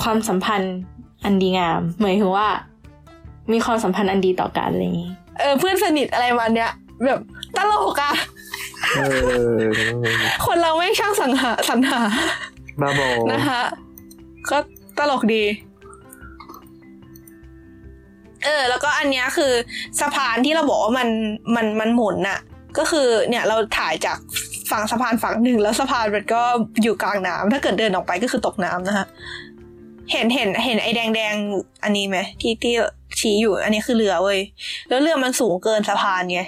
[0.00, 0.76] ความสัมพันธ์
[1.24, 2.48] อันดีงามหมายถึงว่า
[3.52, 6.72] มีความสัมพันธ์อันดีต่อกันอะไรอย่างนี้ เออเพื่อนสนิทอะไรมันเนี้ย
[7.04, 7.20] แบบ
[7.56, 8.12] ตลกอะ
[8.96, 9.02] เอ
[9.48, 9.60] อ
[10.46, 12.00] คนเราไม่ช่างสังหาสรรหา
[12.80, 13.62] บ้าบอนะคะ
[14.50, 14.58] ก็
[14.98, 15.44] ตลกดี
[18.44, 19.52] เออ แล้วก็อันเนี้ยคือ
[20.00, 21.08] สะพานที่เราบอกว่ามัน
[21.54, 22.38] มันมันหมุนน่ะ
[22.78, 24.18] ก็คือเนี่ยเราถ่ายจาก
[24.70, 26.42] ฝั่งสะพานฝั่งหนึ่งแล้วสะพานมันก็
[26.82, 29.06] อยู่กลางน้ำถ้าเกิดเดินออกไปก็คือตกน้ำนะคะ
[30.12, 32.74] เห็นเห็นเห็นไอ้แดงแดงๆอันนี้ไหมที่ที่
[33.20, 34.40] ชี้อยู่ อันนี้คือเรือเว้ย
[34.88, 36.40] แล้วเรือมันสูงเกินสะพานไง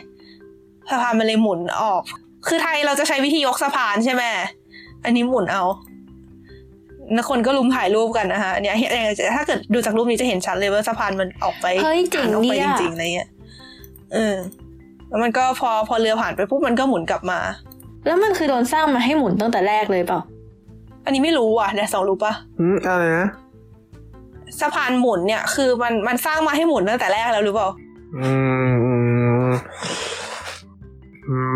[0.90, 2.02] สะพานมันเลยหมุนออก
[2.48, 4.22] คือไทยเราจะใช้วิธียกสะพานใช่ไหม
[5.04, 5.64] อันนี้หมุนเอา
[7.16, 8.90] นะคนก็ลุมถ่ายรูปกันนะคะเนี่ยเห็น
[9.36, 13.28] ถ้าเกิดดูจากรูปนี้จะเห็นชัดเลยว่าสะพานมันออกไปเฮ้ยเจ๋งหันออกไปเนี่ยจริงๆอะไรเงี้ย
[14.12, 14.36] เออ
[15.08, 17.38] แล้วมันก็พอพอเรือผ่านไปปุ๊บมันก็หมุนกลับมา
[18.06, 20.20] แล้วมันคือโดนสร้างมาให้หมุนตั้งแต่แรกเลยเปล่า
[21.04, 23.28] อันนี้ไม่รู้อะแต่สองรู้ปะอืมอะไรนะ
[24.60, 27.68] สะพานหมุนเนี่ย คือมันมันสร้างมาให้หมุนตั้งแต่แรกแล้วหรือเปล่า
[28.18, 28.30] อื
[28.68, 28.92] มอื
[29.46, 29.48] ม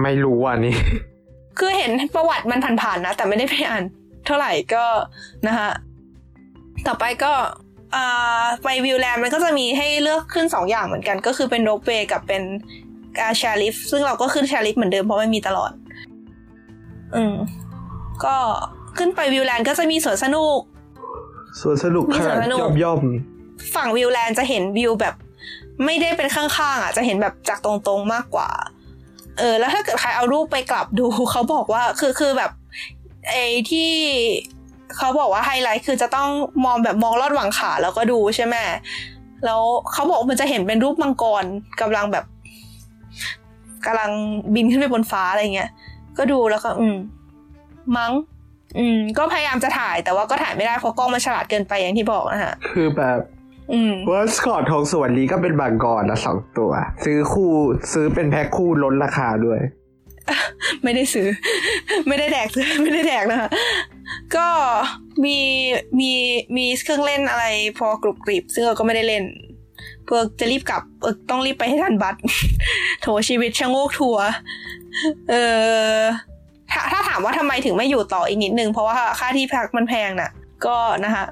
[0.02, 0.76] ไม่รู้อะนี่
[1.58, 3.82] คือเห็นประวัติมันผ่านๆนะ แต่ไม่ได้ไปอ่าน
[4.26, 4.84] เท่าไหร่ก็
[5.46, 5.70] นะคะ
[6.86, 7.32] ต่อไปก็
[7.94, 12.42] อ่าไป View Land มันก็จะมีให้เลือกขึ้นสองอย่างเหมือนกัน ก็คือเป็น ropeway กับเป็น
[13.20, 15.72] การ chairlift ซึ่งเราก็ขึ้น chairlift เหมือนเดิมเพราะมันมีตลอด
[17.14, 17.34] อืม
[18.24, 18.36] ก็
[18.98, 20.60] ขึ้นไป View Land ก็จะมีสวนสนุก
[21.60, 23.00] ส่วนสนุกมีขสวนนาดสนุกย่อมย่อม
[23.74, 25.14] ฝั่ง View Land จะเห็นวิวแบบ
[25.84, 28.48] ไม่ได้เป็นข้างๆอะจะเห็นแบบจากตรงๆมากกว่า
[29.38, 32.50] เออ แล้วถ้าเกิดใครเอารูปไปกลับดูเขาบอกว่าคือคือแบบ
[33.28, 33.90] ไอ้ที่
[34.96, 36.28] เขาบอกว่าไฮไลท์คือจะต้อง
[36.64, 38.56] มองแบบมองลอดหวังขาแล้วก็ดูใช่ไหม
[39.44, 39.60] แล้ว
[39.92, 41.44] เขาบอกมันจะเห็นเป็นรูปมังกร
[41.80, 42.24] กำลังแบบ
[43.86, 44.10] กำลัง
[44.54, 45.70] บินขึ้นไปบนฟ้าอะไรเงี้ย
[46.18, 46.96] ก็ดูแล้วก็ อืม
[47.96, 48.12] มั้ง
[48.78, 53.18] อืม ก็พยายามจะถ่ายแต่ว่าก็ถ่ายไม่ได้เพราะกล้องมันฉลาดเกินไปอย่างที่บอกนะฮะคือแบบ
[53.72, 56.72] อืมว่าสกอตทองสวรรค์นี้ก็เป็นบางกรละสองตัว
[57.04, 57.52] ซื้อคู่
[57.92, 59.60] ซื้อเป็นแพ็คคู่ลดราคาด้วย
[60.82, 61.28] ไม่ได้ซื้อ
[62.08, 63.50] ไม่ได้แดกซื้อไม่ได้แดกนะคะ
[64.36, 64.48] ก็
[65.24, 65.38] มี
[66.00, 66.12] มี
[66.56, 67.44] มีเครื่องเล่นอะไร
[67.78, 69.24] พอกรุบกริบซึ่งเราก็ไม่ได้เล่น
[70.04, 72.20] เพื่อจะรีบกลับเออต้องรีบไปให้ทันบัตร
[73.02, 74.26] โถชีวิตชะโงกทัวร์
[75.30, 75.34] เอ
[75.98, 76.00] อ
[76.72, 80.30] ถ้าถ้าถามว่าทำไมถึงไม่อยู่ต่ออีกนิดนึง เพราะว่าค่าที่พักมันแพงน่ะ
[80.66, 81.24] ก็นะคะ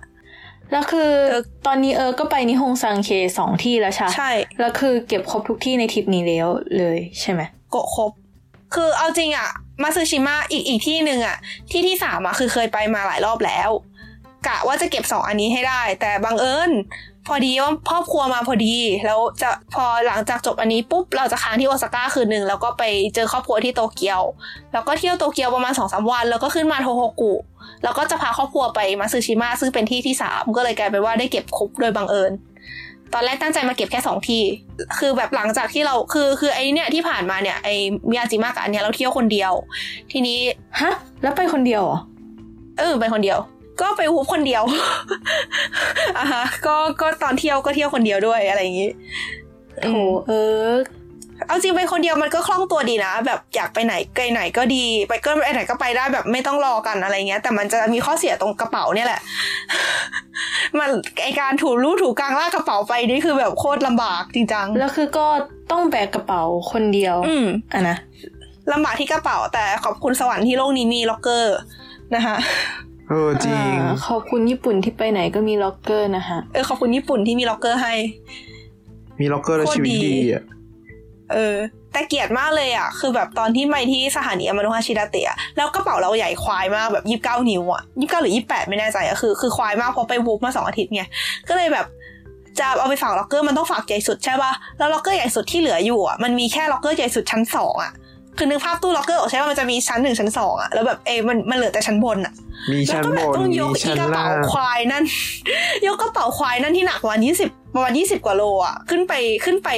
[0.72, 4.30] แล้วคือเออตอนนี้เออก็ไปนิฮงซังเคสองที่แล้วใช่ใช่
[4.61, 8.11] แล้วคือเก็บครบทุกที่ในทริปนี้แล้วเลยใช่ไหมโกะครบ
[8.74, 9.49] คือเอาจริงอะ
[9.82, 11.36] มาซึชิมะอีกอีกที่หนึ่งอะ
[11.70, 13.70] ที่ที่สามอะคือเคยไปมาหลายรอบแล้ว
[14.47, 16.70] กะว่าจะเก็บสองอันนี้ให้ได้ แต่บังเอิญ
[17.29, 18.74] พอดีว่าครอบครัวมาพอดี
[19.05, 22.83] แล้วจะพอหลังจากจบอันนี้ปุ๊บเราจะค้างที่โอซาก้าคืนหนึ่งแล้วก็ไป
[23.14, 24.20] เจอครอบครัวที่โตเกียว
[24.72, 27.33] แล้วก็เที่ยวโตเกียวประมาณสองสามวัน แล้วก็ขึ้นมาโทโฮกุ
[27.85, 32.33] แล้วก็จะพาครอบครัวไปมาซึชิมะซึ่งเป็นที่ที่สามก็เลยกลายเป็นว่าได้เก็บครบโดยบังเอิญ
[33.12, 34.43] ตอนแรกตั้งใจมาเก็บแค่สองที่
[34.99, 37.68] คือแบบหลังจากที่เรา คือ คือไอเนี่ยที่ผ่านมาเนี่ยไอ
[38.11, 39.53] มิยาจิมะกับอันเนี้ยเราเที่ยวคนเดียว
[40.12, 40.39] ทีนี้
[40.81, 41.99] ฮะ แล้วไปคนเดียวเหรอ
[42.79, 43.39] เออ ไปคนเดียว
[43.81, 44.62] ก็ไปวูบคนเดียว
[46.18, 48.91] อะฮะก็ก็ตอนเที่ยวก็เที่ยวคนเดียวด้วยอะไรอย่างงี้
[49.83, 49.89] โถ
[50.29, 50.33] เอ
[50.68, 50.72] อ
[51.47, 59.20] เอาจริงไปคนเดียวมันก็คล่องตัวดีนะ แบบอยากไปไหนไกลไหนก็ดี ไปก็ไปไหนก็ไปได้แบบไม่ต้องรอกันอะไรเงี้ย แต่มันจะมีข้อเสียตรงกระเป๋าเนี่ยแหละ
[60.79, 60.91] มัน
[61.22, 65.26] ไอการถูรูถูกลางลากกระเป๋าไปนี่คือแบบโคตรลำบากจริงจังแล้วคือก็
[65.72, 67.97] ต้องแบกกระเป๋าคนเดียว อืมอะนะ
[68.72, 71.57] ลำบากที่กระเป๋าแต่ขอบคุณสวรรค์ที่โลกนี้มีล็อกเกอร์
[72.14, 72.37] นะคะ
[73.09, 77.94] เออจริงอ่าขอบคุณญี่ปุ่นที่ไปไหนก็มีล็อกเกอร์นะคะเออขอบคุณญี่ปุ่นที่มีล็อกเกอร์ให้
[79.20, 80.44] มีล็อกเกอร์แล้วโคตรชีวิตดีดีอะ
[81.32, 81.56] เออ
[81.92, 91.02] แต่เกลียดมากเลยอะ คือแบบตอนที่ไปที่สถานีอามาโนะฮาชิดาเตะแล้วกระเป๋าเราใหญ่ควายมากแบบยี่สิบเก้านิ้วอะยี่สิบเก้าหรือยี่สิบแปดไม่แน่ใจอะคือคือควายมากเพราะไป WWOOF มาสองอาทิตย์ไง
[91.48, 91.86] ก็เลยแบบ
[92.59, 97.92] จะเอาไปฝากล็อกเกอร์มันต้องฝากใหญ่สุดใช่ป่ะแล้วล็อกเกอร์ใหญ่สุดที่เหลืออยู่อะมันมีแค่ล็อกเกอร์ใหญ่สุดชั้นสองอะ
[98.39, 102.32] คือนึกภาพตู้ล็อกเกอร์ออกใช่ป่ะมันจะมีชั้นหนึ่งชั้นสองอะแล้วแบบเอมันมันเหลือแต่ชั้นบนอะ
[102.70, 105.05] มีแล้วชั้นก็บแบบนต้องยมีกชั้อีนกระล่าเป๋างควายนั่น
[105.86, 109.12] ยกกระเป๋าควายนั่นที่หนักประมาณยี่สิบประมาณยี่สิบกว่าโลอะ ขึ้นไป
[109.45, 109.68] ขึ้นไป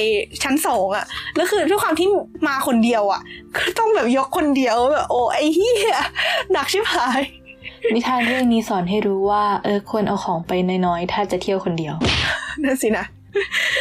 [0.43, 1.05] ชั้นสองอะ
[1.35, 2.07] แล้วคือด้วยความที่
[2.47, 3.21] มาคนเดียวอะ
[3.55, 5.97] ก็ต้องแบบยกคนเดียวแบบโอ้ไอ้เหี้ย
[6.53, 7.21] หนักชิบหาย
[7.93, 10.51] นิทานเรื่องนี้สอนให้รู้ว่าเออควรเอาของไป
[10.85, 11.93] น้อยๆ ถ้าจะเที่ยวคนเดียว
[12.63, 13.05] นั่นสินะ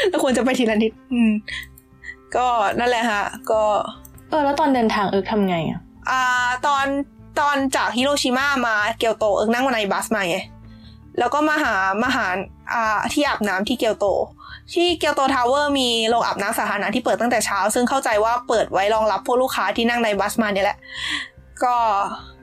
[0.09, 1.33] แล้วควรจะไปทีละนิด อืม
[2.37, 2.47] ก็
[2.79, 3.63] นั่นแหละฮะ ก็
[4.31, 6.23] เออ แล้วตอนเดินทางเออทำไงอะอ่า
[6.67, 6.87] ตอน
[7.41, 10.39] ตอนจากฮิโรชิมามาเกียวโตเอิร์กนั่งมา night bus มาไง
[11.19, 12.27] แล้วก็มาหามาหา
[12.73, 14.07] อ่าที่อาบน้ำที่เกียวโต
[14.73, 20.79] ที่เกียวโตทาวเวอร์มีโรงอาบน้ำสาธารณะที่เปิดตั้งแต่เช้า ซึ่งเข้าใจว่าเปิดไว้รองรับพวกลูกค้าที่นั่ง night bus มาเนี่ยแหละ
[21.65, 21.75] ก็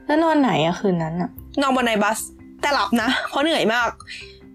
[0.06, 1.30] แล้วนอนไหนอะคืนนั้นอะ
[1.62, 2.20] นอนบนในบัส
[2.62, 3.90] แต่หลับนะ เพราะเหนื่อยมาก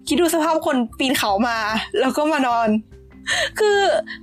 [0.07, 1.57] คิดดูสภาพคนปีนเขามา
[1.99, 2.67] แล้วก็มานอน
[3.59, 3.79] คือ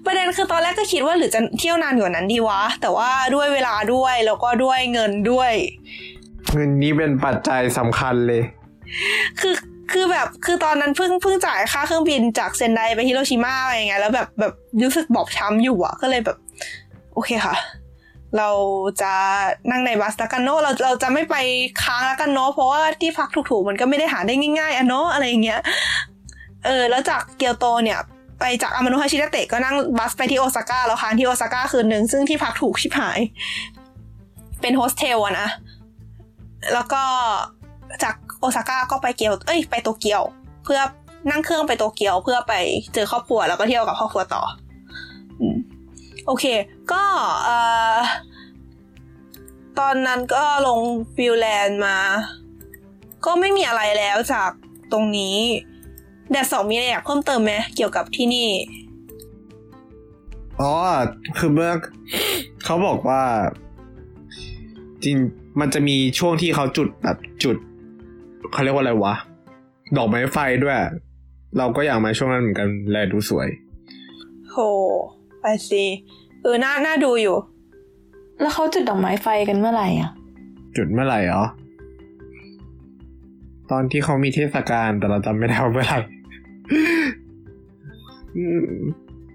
[0.07, 5.53] ประเด็นคือตอนแรกก็คิดว่าหรือจะเที่ยวนานกว่านั้นดีวะ แต่ว่าด้วยเวลาด้วยแล้วก็ด้วยเงินด้วย
[6.55, 8.43] เงินนี้เป็นปัจจัยสำคัญเลย
[9.41, 9.55] คือ
[9.93, 16.37] คือแบบคือตอนนั้นเพิ่งเพิ่งจ่ายค่าเครื่องบินจากเซนไดไปฮิโรชิมาอะไรอย่างเงี้ยแล้วแบบแบบรู้สึกบอบช้ำอยู่อะก็เลยแบบ
[17.15, 17.57] โอเคค่ะ
[18.39, 18.49] เรา
[19.03, 19.13] จะ
[19.71, 21.37] นั่งในบัสแล้วกันเนอะเราเราจะไม่ไป
[21.83, 25.61] ค้างแล้วกันเนอะเพราะว่าที่พักถูกๆมันก็ไม่ได้หาได้ง่ายๆอะเนอะอะไรอย่างเงี้ย
[26.67, 27.99] เออแล้วจากเกียวโตเนี่ย
[28.41, 33.21] ไปจากอามานุฮาชิดะเตะก็นั่งบัสไปที่โอซาก้าแล้วค้างที่โอซาก้าคืนหนึ่งซึ่งที่พักถูกชิบหาย
[34.61, 35.49] เป็นโฮสเทลอะนะ
[36.73, 37.03] แล้วก็
[38.03, 40.23] จากโอซาก้าก็ไปเกียว เอ้ย ไปโตเกียว
[40.65, 40.81] เพื่อ
[41.31, 42.55] นั่งเครื่องไปโตเกียวเพื่อไป
[42.95, 44.43] เจอครอบครัวแล้วก็เที่ยวกับครอบครัวต่อ
[46.27, 46.45] โอเค
[46.93, 47.03] ก็
[47.45, 47.59] เอ่
[47.95, 47.97] อ
[49.79, 50.81] ตอนนั้นก็ลง
[51.15, 51.99] ฟิลแลนด์มา
[53.27, 54.51] ก็ไม่มีอะไรแล้วจาก
[54.93, 55.37] ตรงนี้
[56.31, 58.49] แดดสองมีอะไรอยากเพิ่มเติมไหมเกี่ยวกับที่นี่
[60.61, 60.73] อ๋อ
[61.39, 61.73] คือเมื่อ
[62.65, 63.23] เขาบอกว่า
[65.05, 65.17] จริง
[65.61, 67.57] มันจะมีช่วงที่เขาจุดแบบจุด
[68.53, 69.15] เขาเรียกว่าอะไรวะ
[69.97, 70.77] ดอกไม้ไฟด้วย
[71.59, 73.49] เราก็อยากมาช่วงนั้นเหมือนกันแลดูสวย
[74.51, 74.57] โห
[75.41, 75.85] ไปสิ
[76.43, 77.37] เออน่าน่าดูอยู่
[78.41, 80.11] แล้วเขาจุดดอกไม้ไฟกันเมื่อไหร่อะ
[80.77, 81.45] จุดเมื่อไหร่เหรอ
[83.71, 86.20] ตอนที่เขามีเทศกาลแต่เราจำไม่ได้ว่าเมื่อไหร่อืม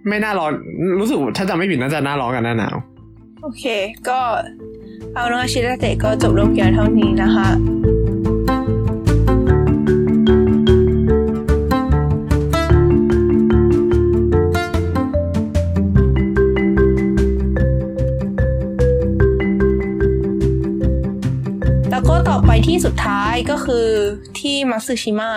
[0.07, 0.51] ไม่น่าร้อน
[0.99, 2.75] รู้สึกถ้าจำไม่ผิดน่าจะน่าร้อนกันหน้าหนาว
[3.41, 3.63] โอเค
[4.09, 4.19] ก็
[5.13, 7.49] เอาโนอาชิดาเตะก็จบลงเพียงเท่านี้นะคะ
[21.91, 23.87] แล้วก็ต่อไปที่สุดท้ายก็คือ
[24.39, 25.31] ที่มัตสึชิมะ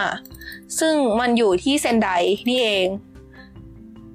[0.78, 2.08] ซึ่งมันอยู่ที่เซนได
[2.48, 2.86] นี่เอง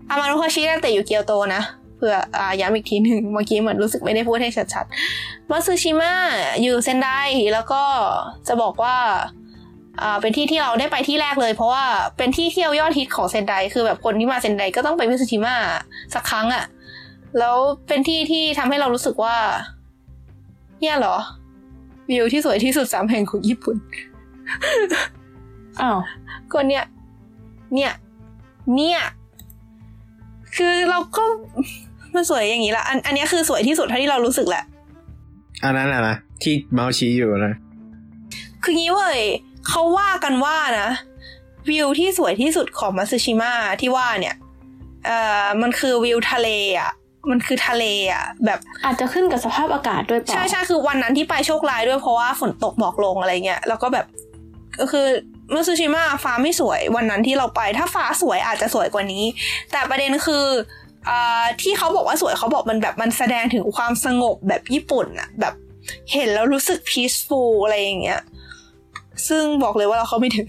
[0.10, 1.62] อามาโนคาชิตั้แต่อยู่เกียวโตนะ
[1.98, 6.14] เพื่ออ่าย้ำอีกทีหนึ่งเมื่อกี้เหมือนรู้สึกไม่ได้พูดให้ชัดๆมัตสึชิมะ
[6.62, 7.10] อยู่เซนได
[7.54, 7.84] แล้วก็
[8.48, 8.98] จะบอกว่า
[10.02, 11.86] อ่าเป็นที่ที่เราได้ไปที่แรกเลย เพราะว่า
[12.18, 15.56] เป็นที่เที่ยวยอดฮิตของเซนไดคือแบบคนที่มาเซนไดก็ต้องไปมัตสึชิมะ
[16.14, 16.66] สักครั้งอะ
[17.40, 17.56] แล้ว
[17.88, 19.36] เป็นที่ที่ทำให้เรารู้สึกว่า
[20.80, 21.18] เนี่ยเหรอ
[22.10, 23.78] วิวที่สวยที่สุดสามแห่งของญี่ปุ่น
[25.82, 26.00] อ้าว
[26.52, 26.84] ก็เนี่ย
[27.76, 27.92] เนี่ย
[28.76, 29.00] เนี่ย
[30.56, 31.24] คือเราก็
[32.16, 34.64] มันสวยอย่างนี้ละอันอันเนี้ยคือสวยที่สุดเท่าที่เรารู้สึกแหละ
[35.64, 37.54] อันนั้นอะนะที่เมาส์ชี้อยู่นะ
[38.64, 39.20] คืองี้เว้ย
[39.68, 40.90] เขาว่ากันว่านะ
[41.70, 43.52] วิวที่สวยที่สุดของมัตสึชิมะ
[43.82, 44.36] ที่ว่าเนี่ย
[45.06, 46.50] เอ่อมันคือวิวทะเล
[46.80, 46.92] อะ
[47.30, 54.06] มันคือทะเลอะแบบอาจจะขึ้นกับสภาพอากาศด้วยเปล่าใช่ใช่คือวันนั้นที่ไปโชคร้ายด้วยเพราะว่าฝนตกหมอกลงอะไรเงี้ยแล้วก็แบบ
[54.80, 55.08] ก็คือ
[55.56, 59.24] มัตสึชิมะฟ้าไม่สวยวันนั้นที่เราไป ถ้าฟ้าสวยอาจจะสวยกว่านี้
[59.72, 60.46] แต่ประเด็นคือ
[61.62, 65.54] ที่เขาบอกว่าสวยเขาบอกมันแบบมันแสดงถึงความสงบแบบญี่ปุ่นอะแบบ
[66.14, 68.22] เห็นแล้วรู้สึก peaceful อะไรอย่างเงี้ย
[69.28, 70.48] ซึ่งบอกเลยว่าเราเข้าไม่ถึง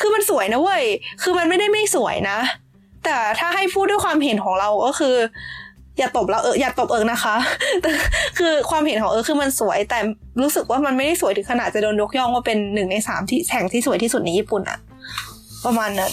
[0.00, 0.84] คือมันสวยนะเว้ย
[1.22, 2.38] คือมันไม่ได้ไม่สวยนะ
[3.04, 5.16] แต่ถ้าให้พูดด้วยความเห็นของเราก็คือ
[5.98, 7.34] อย่าตบแล้วเอออย่าตบเอิงนะคะ
[7.82, 7.90] แต่
[8.38, 9.98] คือความเห็นของเออคือมันสวย แต่
[10.40, 14.78] รู้สึกว่ามันไม่ได้สวยถึงขนาดจะโดนยกย่องว่าเป็นหนึ่งในสามที่แห่งที่สวยที่สุดในญี่ปุ่นอะ
[15.64, 16.12] ประมาณนั้น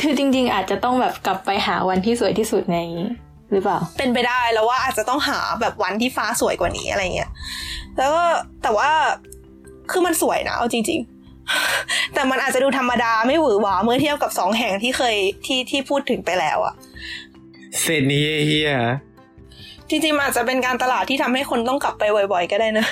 [0.00, 2.78] คือจริง ๆ อาจจะต้องแบบกลับไปหาวันที่สวยที่สุดใน
[3.52, 7.30] หรือเปล่า เป็นไปได้แล้วว่าอาจจะต้องหาแบบวันที่ฟ้าสวยกว่านี้อะไรเงี้ย
[7.98, 8.24] แล้วก็
[8.62, 8.90] แต่ว่า
[9.90, 15.16] คือมันสวยนะเอาจริง ๆแต่มันอาจจะดูธรรมดาไม่หวือหวาเมื่อเทียบกับสองแห่งที่เคย
[15.46, 16.74] ที่ที่พูดถึงไปแล้วอะ
[17.80, 18.72] เซนนี้เฮีย
[19.88, 22.86] จริงๆมันอาจจะเป็นการตลาดที่ทำให้คนต้องกลับไปบ่อยๆ ก็ได้นะ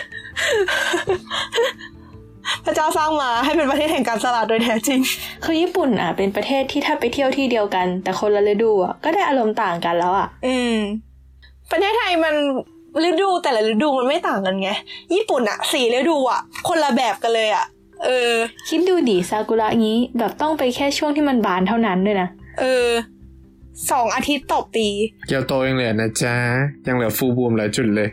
[2.65, 5.01] พระเจ้าสร้างมาให้เป็นประเทศแห่งการตลาดโดยแท้จริง
[5.45, 10.77] คือญี่ปุ่นอะเป็นประเทศที่ถ้าไปเที่ยวที่เดียวกัน แต่คนละฤดูอะก็ได้อารมณ์ต่างกันแล้วอะ อืม
[11.71, 12.35] ประเทศไทยมัน
[13.09, 14.71] ฤดูแต่ละฤดูมันไม่ต่างกันไง
[15.15, 17.65] ญี่ปุ่นอะสี่ฤดูอะคนละแบบกันเลยอะ
[18.05, 18.33] เออ
[18.69, 22.29] คิดดูดิซากุระงี้แบบต้องไปแค่ช่วงที่มันบานเท่านั้นด้วยนะ
[22.61, 22.89] เออ
[23.91, 24.87] สองอาทิตย์ต่อปี
[25.27, 26.37] เกียวโตยังเหลือนะจ๊ะ
[26.87, 28.09] ยังเหลือฟูลบูมหลายจุดเลย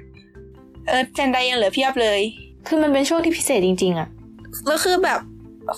[0.88, 2.20] เออเจนไดยังเหลือเพียบเลย
[2.68, 4.08] คือมันเป็นช่วงที่พิเศษจริง ๆอะ
[4.68, 5.20] แล้วคือแบบ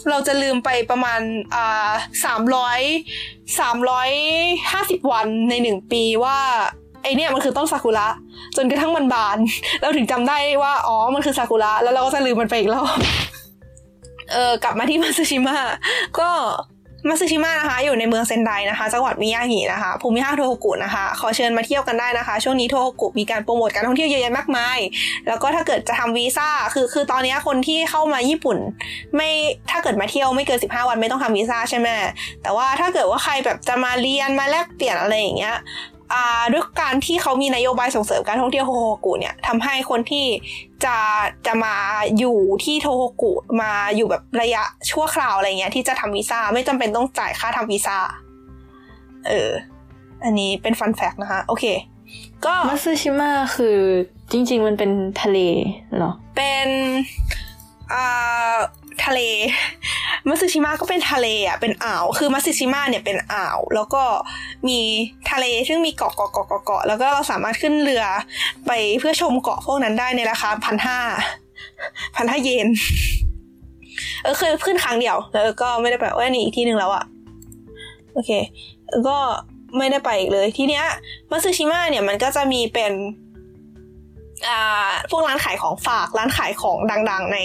[0.09, 1.21] เราจะลืมไปประมาณ
[1.55, 1.91] อ่า
[2.25, 2.79] สามร้อย
[3.59, 4.11] สามร้อย
[4.71, 6.37] ห้าสิบวันในหนึ่งปีว่า
[7.03, 8.07] ไอเนี่ยมันคือต้นซากุระ
[8.57, 9.37] จนกระทั่งมันบาน
[9.81, 12.97] เราถึงจำได้ว่าอ๋อมันคือซากุระแล้วเราก็จะลืมมันไปอีกรอบ
[14.33, 15.57] เออกลับมาที่มาซึชิมะ
[16.19, 16.29] ก็
[17.07, 24.79] มาซึชิมะนะคะ อยู่ในเมืองเซนไดนะคะ จังหวัดมิยางินะคะ ภูมิภาคโทโฮกุนะคะ ขอเชิญมาเที่ยวกันได้นะคะ ช่วงนี้โทโฮกุมีการโปรโมทการท่องเที่ยวเยอะแยะมากมาย
[25.27, 28.57] แล้วก็ถ้าเกิดจะทำวีซ่า คือ คือตอนนี้คนที่เข้ามาญี่ปุ่น
[29.15, 29.29] ไม่
[29.69, 31.87] ถ้าเกิดมาเที่ยวไม่เกิน 15 วันไม่ต้องทำวีซ่าใช่ไหม
[32.43, 35.55] แต่ว่าถ้าเกิดว่าใครแบบจะมาเรียน มาแลกเปลี่ยนอะไรอย่างเงี้ย
[36.53, 40.25] ด้วยการที่เขามีนโยบายส่งเสริมการท่องเที่ยวโทโฮกุเนี่ยทำให้คนที่
[40.85, 40.97] จะ
[41.47, 41.75] จะมา
[42.19, 43.31] อยู่ที่โทโฮกุ
[43.61, 47.97] มาอยู่แบบระยะชั่วคราวอะไรเงี้ยที่จะทำวีซ่าไม่จำเป็นต้องจ่ายค่าทำวีซ่า
[49.27, 49.51] เออ
[50.23, 51.65] อันนี้เป็นฟันแฟกนะคะ โอเค
[52.45, 53.77] ก็มัตสึชิมะคือ
[54.31, 54.91] จริง ๆ มันเป็น
[55.21, 55.37] ทะเล
[55.95, 56.67] เหรอ เป็น
[57.93, 58.57] อ่า
[59.05, 59.19] ทะเล
[60.27, 64.03] มัตสึชิมะก็เป็นทะเลอะเป็นอ่าว คือมัตสึชิมะเนี่ยเป็นอ่าว แล้วก็
[64.67, 64.79] มี
[65.31, 68.03] ทะเลซึ่งมีเกาะเกาะเกาะเกาะแล้วก็เราสามารถขึ้นเรือ
[68.67, 70.99] ไปเพื่อชมเกาะพวกนั้นได้ในราคาพันห้า
[72.15, 72.67] พันห้าเยน
[74.23, 77.03] เออเคยขึ้นครั้งเดียว แล้วก็ไม่ได้ไปว่านี่อีกที่หนึ่งแล้วอะ
[78.13, 78.31] โอเค
[79.07, 79.17] ก็
[79.77, 80.85] ไม่ได้ไปอีกเลยทีเนี้ย
[81.31, 82.93] มัตสึชิมะเนี่ยมันก็จะมีเป็น
[84.47, 87.37] อ่าพวกร้านขายของฝากร้านขายของดัง ๆ ใน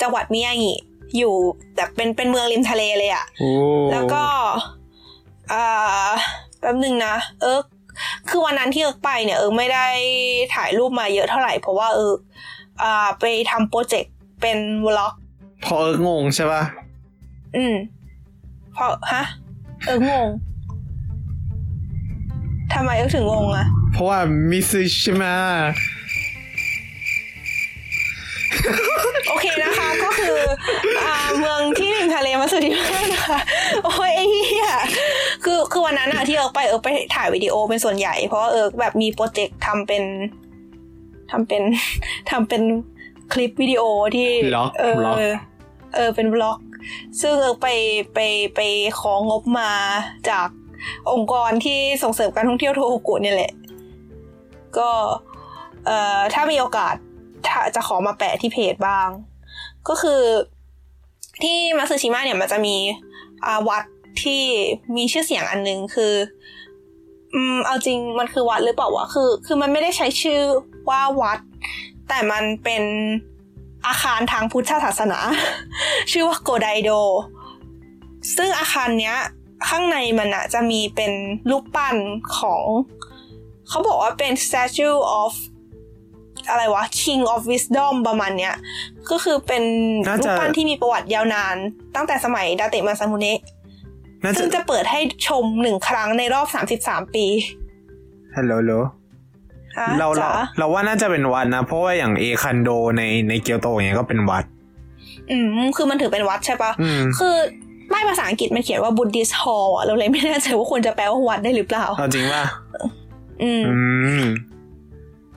[0.00, 0.74] จังหวัดมิยางิ
[1.18, 1.34] อยู่
[1.76, 3.50] แบบเป็นเป็นเมืองริมทะเลเลยอะโอ้
[3.92, 4.24] แล้วก็
[5.52, 6.08] อ่า
[6.58, 7.64] แป๊บหนึ่งนะ เอิร์ก
[8.28, 9.86] คือวันนั้นที่เอิร์กไปเนี่ยเอิร์กไม่ได้
[10.54, 12.20] ถ่ายรูปมาเยอะเท่าไหร่เพราะว่าเอิร์ก
[12.82, 15.14] อ่าไปทำโปรเจกต์เป็น vlog
[15.64, 16.62] พอเอิร์กงงใช่ป่ะ
[17.56, 17.74] อืม
[18.74, 19.24] เพราะฮะ
[19.86, 20.28] เอิร์กงง
[22.72, 24.18] ทำไมเอิร์กถึงงงอะเพราะว่า
[24.50, 25.34] มัตสึชิมะ
[29.26, 30.36] โอเคนะคะ ก็คือ
[31.04, 33.38] อ่าเมืองที่ริมทะเลมาสุดที่มากนะคะ
[33.84, 34.70] โอ้ยไอ้เหี้ย
[35.44, 40.04] คือคือวันนั้นอะที่เอิร์กไปเอิร์กไปถ่ายวิดีโอเป็นส่วนใหญ่ เพราะว่าเอิร์กแบบมีโปรเจกต์ทำเป็น
[41.30, 41.62] ทำเป็น
[42.30, 42.62] ทำเป็น
[43.32, 43.82] คลิปวิดีโอ
[44.16, 45.16] ที่ vlog เออ vlog
[45.94, 46.58] เออเป็น vlog
[47.20, 47.68] ซึ่งเอิร์กไป
[48.14, 48.18] ไป
[48.54, 48.60] ไป
[49.00, 49.70] ของบมา
[50.30, 50.48] จาก
[51.12, 53.52] องค์กรที่ส่งเสริมการท่องเที่ยวโทโฮกุเนี่ยแหละ
[54.78, 54.90] ก็
[55.86, 56.94] เอ่อถ้ามีโอกาส
[57.50, 59.08] ถ้าจะขอมาแปะที่เพจบ้าง
[59.88, 60.22] ก็คือ
[61.42, 62.76] ที่มัตสึชิมะเนี่ยมันจะมี
[63.68, 63.84] วัด
[64.22, 64.42] ที่
[64.96, 66.14] มีชื่อเสียงอันหนึงคือ
[67.34, 70.40] อืมเอาจริงมันคือวัดหรือเปล่าวะคือ คือมันไม่ได้ใช้ชื่อ
[70.88, 71.38] ว่าวัด
[72.08, 72.82] แต่มันเป็น
[73.86, 75.18] อาคารทางพุทธศาสนา
[76.10, 76.90] ชื่อว่าโกไดโด
[78.36, 79.16] ซึ่งอาคารเนี้ย
[79.68, 81.12] ข้างในมันอะจะมีเป็น
[81.50, 81.96] รูปปั้น
[82.38, 82.62] ของ
[83.68, 85.32] เขาบอกว่าเป็น statue of
[86.50, 88.54] อะไรวะ king of wisdom ประมาณเนี้ย
[89.10, 89.62] ก็คือเป็น
[90.08, 91.56] น่าจะรูปปั้นที่มีประวัติยาวนาน
[91.96, 93.38] ตั้งแต่สมัยดาเตะมาซามุเนะ
[94.22, 96.46] น่าจะซึ่งจะเปิดให้ชมหนึ่งครั้งในรอบ
[96.80, 97.26] 33ปี
[98.36, 98.72] ฮัลโหลโหล
[99.78, 104.44] ฮะเราเราจ๋าเราว่าน่าจะเป็นวัดนะ เพราะว่าอย่างเอคันโดในในเกียวโตอย่างเงี้ยก็เป็นวัด
[105.30, 107.34] อืม คือมันถือเป็นวัดใช่ปะอืมคือ
[107.92, 112.44] ป้ายภาษาอังกฤษมันเขียนว่า Buddhist Hall อะเราเลยไม่แน่ใจว่าควรจะแปลว่าวัดได้หรือเปล่าเอาจริงป่ะ
[113.42, 113.76] อืมอื
[114.22, 114.24] ม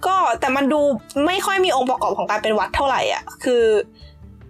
[0.05, 0.81] ก็แต่มันดู
[1.27, 3.63] ไม่ค่อยมีองค์ประกอบของการเป็นวัดเท่าไหร่อะคือ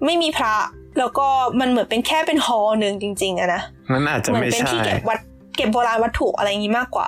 [0.06, 0.56] ไม่มีพระ
[1.00, 1.28] แล้วก็
[1.60, 5.20] มันเหมือนเป็นแค่เป็นฮอลล์หนึ่งจริง ๆอะนะงั้นอาจจะเหมืนไม่เป็นใช่ที่เก็บวัด
[5.56, 7.08] เก็บโบราณวัตถุอะไรอย่างนี้มากกว่า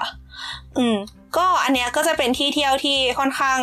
[0.77, 0.95] อืม
[1.37, 3.59] ก็อันเนี้ยก็จะเป็นที่เที่ยวที่ค่อนข้าง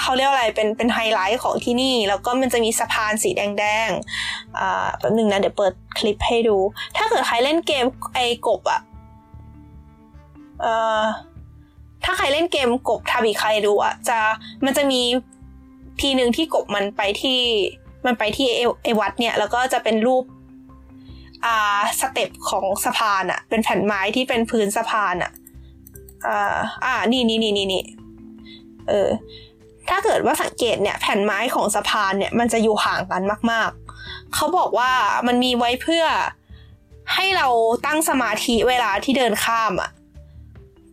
[0.00, 6.56] เขาเรียกว่าอะไรเป็นเป็นไฮไลท์ของที่นี่ แล้วก็มันจะมีสะพานสีแดงๆอ่าแป๊บหนึงนะเดี๋ยวเปิดคลิปให้ดู
[6.96, 8.80] ถ้าเกิดใครเล่นเกมไอ้กบอะ
[10.60, 11.02] เอ่อ
[12.06, 14.18] ถ้าใครเล่นเกมกบทาบิคาเอรุอะจะ
[14.64, 15.00] มันจะมี
[16.00, 17.40] ทีหนึ่งที่กบมันไปที่
[18.06, 20.24] มันไปที่เอเอวัดเนี่ย แล้วก็จะเป็นรูป
[21.44, 25.32] อ่า step ของสะพานอะเป็นแผ่นไม้ที่เป็นพื้นสะพานอะ
[26.26, 27.84] อ่าอ่านี่นี่นี่นี่นี่
[28.88, 29.08] เออ
[29.88, 33.70] ถ้าเกิดว่าสังเกตเนี่ยแผ่นไม้ของสะพานเนี่ยมันจะอยู่ห่างกันมาก
[34.02, 34.92] ๆ เขาบอกว่า
[35.26, 36.04] มันมีไว้เพื่อ
[37.14, 37.48] ให้เรา
[37.86, 39.90] ตั้งสมาธิเวลาที่เดินข้ามอะ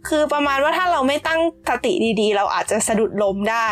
[0.08, 1.39] คือประมาณว่าถ้าเราไม่ตั้ง
[1.70, 3.70] สติดีๆ เราอาจจะสะดุดล้มได้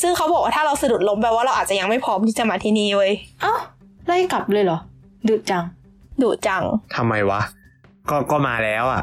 [0.00, 3.54] ซึ่งเขาบอกว่าถ้าเราสะดุดล้มแปลว่าเราอาจจะยังไม่พร้อมที่จะมาที่นี่เว้ยเอ้า
[4.06, 4.78] ไล่กลับเลยเหรอ
[5.28, 5.64] ดุดจัง
[6.22, 6.62] ดุจัง
[6.96, 7.40] ทำไมวะ
[8.10, 9.02] ก็ก็มาแล้วอะ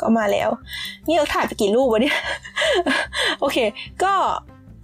[0.00, 0.48] ก็มาแล้ว
[1.08, 2.18] นี่เราถ่ายไปกี่รูปวะเนี่ย
[3.40, 3.58] โอเค
[4.02, 4.12] ก็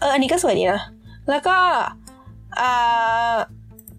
[0.00, 0.80] เอออันนี้ก็สวยดีนะ
[1.30, 1.56] แล้วก็
[2.60, 3.34] อ่า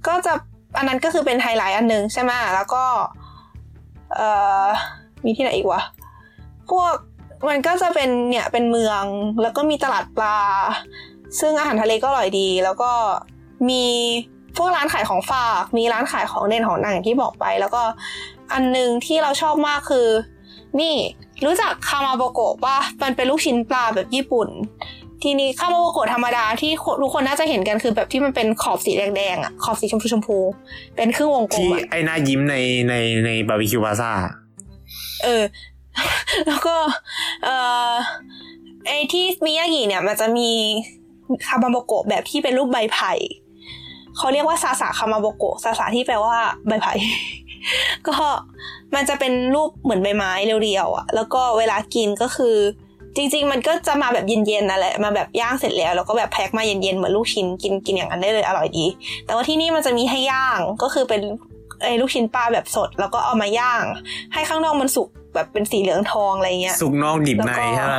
[0.07, 0.33] ก็จะ
[0.77, 2.83] อันนั้นก็คือเป็นไฮไลท์อันหนึ่งใช่ไหมแล้วก็
[4.15, 4.29] เอ่
[4.65, 4.67] อ
[5.25, 5.81] มีที่ไหนอีกวะ
[6.69, 6.93] พวก
[7.49, 9.03] มันก็จะเป็นเนี่ยเป็นเมือง
[9.41, 10.39] แล้วก็มีตลาดปลา
[11.39, 12.91] ซึ่งอาหารทะเลก็อร่อยดี แล้วก็
[13.69, 13.83] มี
[14.57, 17.83] พวกร้านขายของฝาก มีร้านขายของเด่นของดังอย่างที่บอกไป แล้วก็
[18.53, 20.07] อันหนึงที่เราชอบมากคือ
[20.79, 20.95] นี่
[21.45, 24.47] รู้จักคามาโบโกะป่ะมันเป็นลูกชิ้นปลาแบบญี่ปุ่น
[25.23, 30.37] ทีนี้คามาโบโกะธรรมดาที่ทุกคนน่าจะเห็นกันคือแบบที่มันเป็นขอบสีแดงๆอะขอบสีชมพูชมพู
[30.95, 32.55] เป็นครึ่งวงกลมที่อะไอ้หน้ายิ้มใน
[32.89, 32.95] ใน
[33.25, 34.11] ในบาร์บีคิวพาซ่า
[35.23, 35.43] เออ
[36.47, 36.75] แล้วก็
[37.43, 37.55] เอ่
[37.91, 37.93] อ
[38.87, 40.49] ไอที่มิยากิเนี่ยมันจะมี
[41.47, 43.13] คามาโบโกะแบบที่เป็นรูปใบไผ่
[44.17, 46.37] เขาเรียกว่าซาสะคามาโบโกะซาสะที่แปลว่า
[46.67, 46.93] ใบไผ่
[48.07, 48.15] ก็
[48.95, 52.55] มันจะเป็นรูปเหมือนใบไม้เรียวๆอะ แล้วก็เวลากินก็คือ
[53.15, 58.85] จริง ๆ มันก็จะมาแบบเย็นๆนั่นแหละมาแบบย่างเสร็จแล้วแล้วก็แบบแพ็คมาเย็นๆเหมือนลูกชิ้นกินกินอย่างนั้นได้เลยอร่อยดี
[59.25, 61.21] แต่ว่าที่นี่มันจะมีให้ย่างก็คือเป็น
[61.83, 63.83] ไอ้ลูกชิ้นปลาแบบสด แล้วก็เอามาย่าง
[64.33, 67.97] ให้ข้างนอกมันสุกแบบเป็นสีเหลืองทองอะไรเงี้ย สุกนอกดิบในแล้วก็ใช่ไหม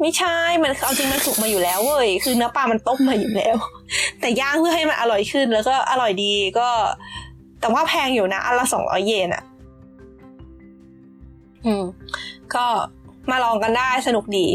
[0.00, 3.56] ไม่ใช่ มันเอาจริงมันสุกมาอยู่แล้วเว้ย คือเนื้อปลามันต้มมาอยู่แล้ว
[4.20, 6.68] แต่ย่างเพื่อให้มันอร่อยขึ้นแล้วก็อร่อยดีก็
[7.60, 9.42] แต่ว่าแพงอยู่นะอันละสองร้อยเยนอะ
[11.64, 11.84] อืม
[12.54, 12.66] ก็
[13.30, 14.46] มาลองกันได้สนุกดี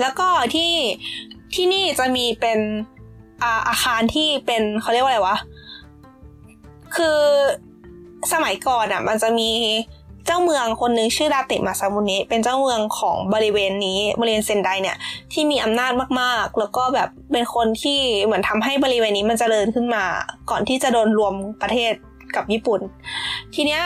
[0.00, 0.72] แล้วก็ที่
[1.54, 2.58] ที่นี่จะมีเป็น
[3.42, 5.36] อาอาคารที่เป็นเขาเรียกว่าอะไรวะ
[6.96, 7.18] คือ
[8.32, 9.50] สมัยก่อนอะ มันจะมี
[10.26, 14.96] เจ้าเมืองคนหนึ่งชื่อดาตะมาซามุเนะเป็นเจ้าเมืองของบริเวณนี้บริเวณเซนไดเนี่ย
[15.32, 20.04] ที่มีอำนาจมากๆ แล้วก็แบบเป็นคนที่เหมือนทำให้บริเวณนี้มันเจริญขึ้นมา
[20.50, 21.92] ก่อนที่จะโดนรวมประเทศ
[22.36, 22.80] กับญี่ปุ่น
[23.54, 23.82] ทีเนี้ย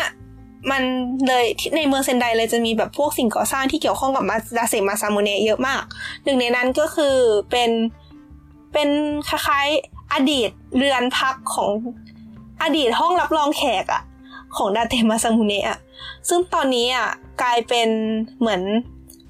[0.70, 0.82] มัน
[1.28, 1.44] เลย
[1.76, 5.82] ในเมืองเซนไดเลยจะมีแบบพวกสิ่งก่อสร้างที่เกี่ยวข้องกับมาดาเซมาซามุเนะเยอะมาก
[6.24, 7.16] หนึ่งในนั้นก็คือ
[7.50, 7.70] เป็น
[8.72, 8.88] เป็น
[9.28, 11.70] คล้ายๆอดีตเรือนพักของ
[12.64, 14.02] อดีตห้องรับรองแขกอะ
[14.56, 15.78] ของดาเตมาซามุเนะอะ
[16.28, 17.08] ซึ่งตอนนี้อะ
[17.42, 17.88] กลายเป็น
[18.40, 18.62] เหมือน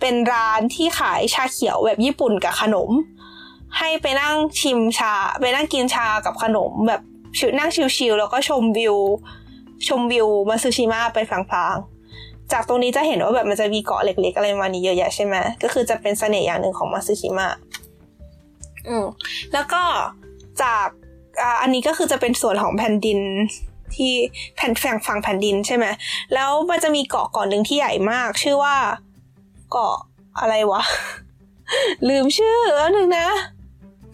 [0.00, 2.90] เป็นร้านที่ขายชาเขียวแบบญี่ปุ่นกับขนม
[3.78, 7.00] ให้ไปนั่งชิมชา ไปนั่งกินชากับขนม แบบ
[7.38, 8.96] ชนั่งชิลๆแล้วก็ชมวิว
[9.88, 17.48] ชมวิวมาซูชิมะไปพลางๆจากตรงนี้จะเห็นว่าแบบมันจะมีเกาะเล็กๆอะไรมานี้เยอะแยะใช่ไหมก็คือจะเป็นเสน่ห์อย่างหนึ่งของมาซูชิมะ
[18.88, 19.04] อืม
[19.52, 19.82] แล้วก็
[20.62, 20.88] จาก
[21.60, 23.18] อันนี้ก็คือจะเป็นส่วนของแผ่นดิน
[23.94, 24.12] ที่
[24.56, 25.86] แผ่นแฝงฝั่งแผ่นดินใช่ไหม
[26.34, 28.76] แล้วมันจะมีเกาะเกาะหนึ่งที่ใหญ่มาก ชื่อว่า
[29.72, 29.96] เกาะ
[30.40, 30.82] อะไรวะ
[32.08, 33.28] ลืมชื่อแล้วหนึ่งนะ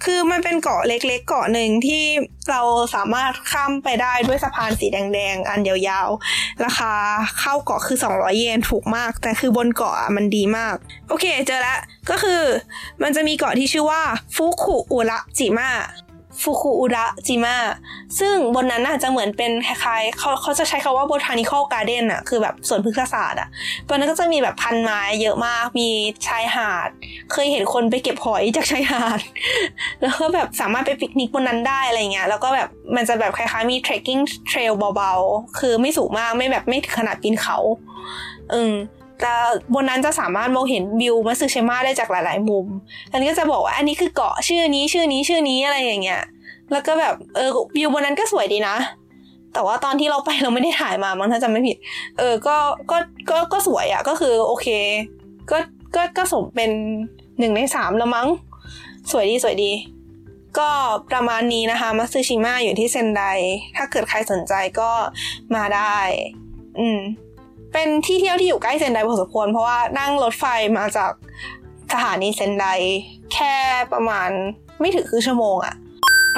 [0.05, 2.05] คือมันเป็นเกาะเล็กๆเกาะหนึ่งที่
[2.51, 2.63] เรา
[2.95, 6.93] สามารถข้ามไปได้ด้วยสะพานสีแดงๆ อันยาวๆ ราคา
[7.41, 10.75] เข้าเกาะคือ 200 เยนถูกมาก แต่คือบนเกาะมันดีมาก
[11.09, 12.43] โอเคเจอแล้วก็คือ
[13.03, 14.03] มันจะมีเกาะที่ชื่อว่า
[14.35, 15.71] ฟุคุอุระจิมะ
[16.43, 17.57] ฟุคุอุระจิมะ
[18.19, 23.49] ซึ่งบนนั้นน่ะจะเหมือนเป็นคล้ายๆเขาเขาจะใช้คาว่า botanical garden อะคือแบบสวนพฤกษศาสตร์อะ
[23.89, 25.89] บนนั้นก็จะมีแบบพันไม้เยอะมาก มี
[26.27, 26.89] ชายหาด
[27.33, 29.21] เคยเห็นคนไปเก็บหอยจากชายหาด
[30.01, 37.59] แล้วก็แบบสามารถไปปิกนิกบนนั้นได้อะไรเงี้ย แล้วก็แบบมันจะแบบคล้ายๆมี trekking trail เบาๆ คือไม่สูงมาก ไม่แบบไม่ถึงขนาดปีนเขา
[38.55, 38.75] อืม
[39.21, 39.33] แต่
[39.75, 42.67] บนนั้นจะสามารถมองเห็นวิวมัตสึเชมาได้จากหลาย ๆ มุม
[43.13, 46.23] อันนี้ก็จะบอกว่าอันนี้คือเกาะชื่อนี้ชื่อนี้ชื่อนี้อะไรอย่างเงี้ย
[46.73, 48.77] แล้วก็แบบเออวิวบนนั้นก็สวยดีนะ
[49.55, 51.77] แต่ว่าตอนที่เราไปเราไม่ได้ถ่ายมามั้งถ้าจำไม่ผิด
[52.19, 52.57] เออ ก็
[52.91, 52.97] ก็
[53.31, 54.69] ก็ก็สวยอะ่ะก็คือโอเค
[55.51, 55.59] ก็
[55.97, 56.71] ก็ก็สมเป็น
[57.39, 58.29] หนึ่งในสามแล้วมั้ง
[59.11, 59.73] สวยดีสวยดี
[60.59, 60.71] ก็
[61.11, 63.23] ประมาณนี้นะคะมัตสึชิมะอยู่ที่เซนได
[63.77, 64.91] ถ้าเกิดใครสนใจก็
[65.55, 65.97] มาได้
[66.79, 67.01] อืม
[67.73, 70.45] เป็นที่เที่ยวที่อยู่ใกล้เซนไดพอสมควรเพราะว่านั่งรถไฟ
[70.79, 71.13] มาจาก
[71.93, 72.67] สถานีเซนได
[73.35, 73.55] แค่
[73.93, 74.29] ประมาณ
[74.81, 75.75] ไม่ถึงครึ่งชั่วโมงอะ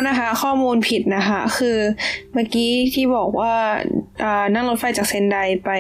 [0.09, 1.79] นะคะข้อมูลผิดนะคะคือ
[2.33, 3.55] เมื่อกี้ที่บอกว่า
[4.25, 5.71] อ่านั่งรถไฟจากเซนไดไป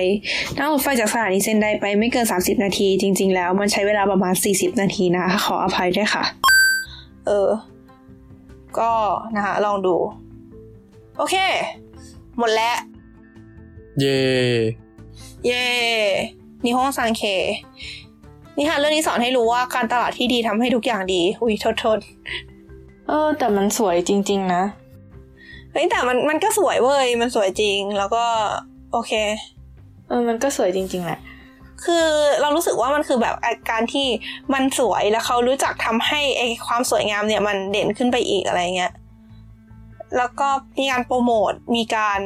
[0.58, 6.24] นั่งรถไฟจากสถานีเซนไดไปไม่เกิน 30 นาที จริง ๆ แล้วมันใช้เวลาประมาณ 40 นาทีนะคะขออภัยด้วยค่ะ
[7.26, 7.48] เออ
[8.78, 8.92] ก็
[9.36, 9.94] นะคะลองดู
[11.16, 11.36] โอเค
[12.38, 12.76] หมดแล้ว
[14.00, 14.20] เย่
[15.46, 15.64] เย่
[16.64, 17.22] นิฮงซังเค
[18.56, 21.98] นี่ค่ะเรื่องนี้สอนให้รู้ว่าการตลาดที่ดีทำให้ทุกอย่างดี อุ้ยโทษโทษ
[23.08, 24.62] เออ แต่มันสวยจริง ๆ นะ
[25.72, 28.24] เฮ้ยแต่มันมันก็สวยเว้ยมันสวยจริง แล้วก็
[28.92, 29.12] โอเค
[30.08, 31.20] เออมันก็สวยจริง ๆแหละ
[31.84, 32.06] คือ
[32.40, 34.06] เรารู้สึกว่ามันคือแบบอาการที่
[34.54, 38.92] มันสวยแล้วเขารู้จักทำให้ไอความสวยงามเนี่ยมันเด่นขึ้นไปอีกอะไรเงี้ย
[40.16, 42.20] แล้วก็มีการโปรโมทมีการ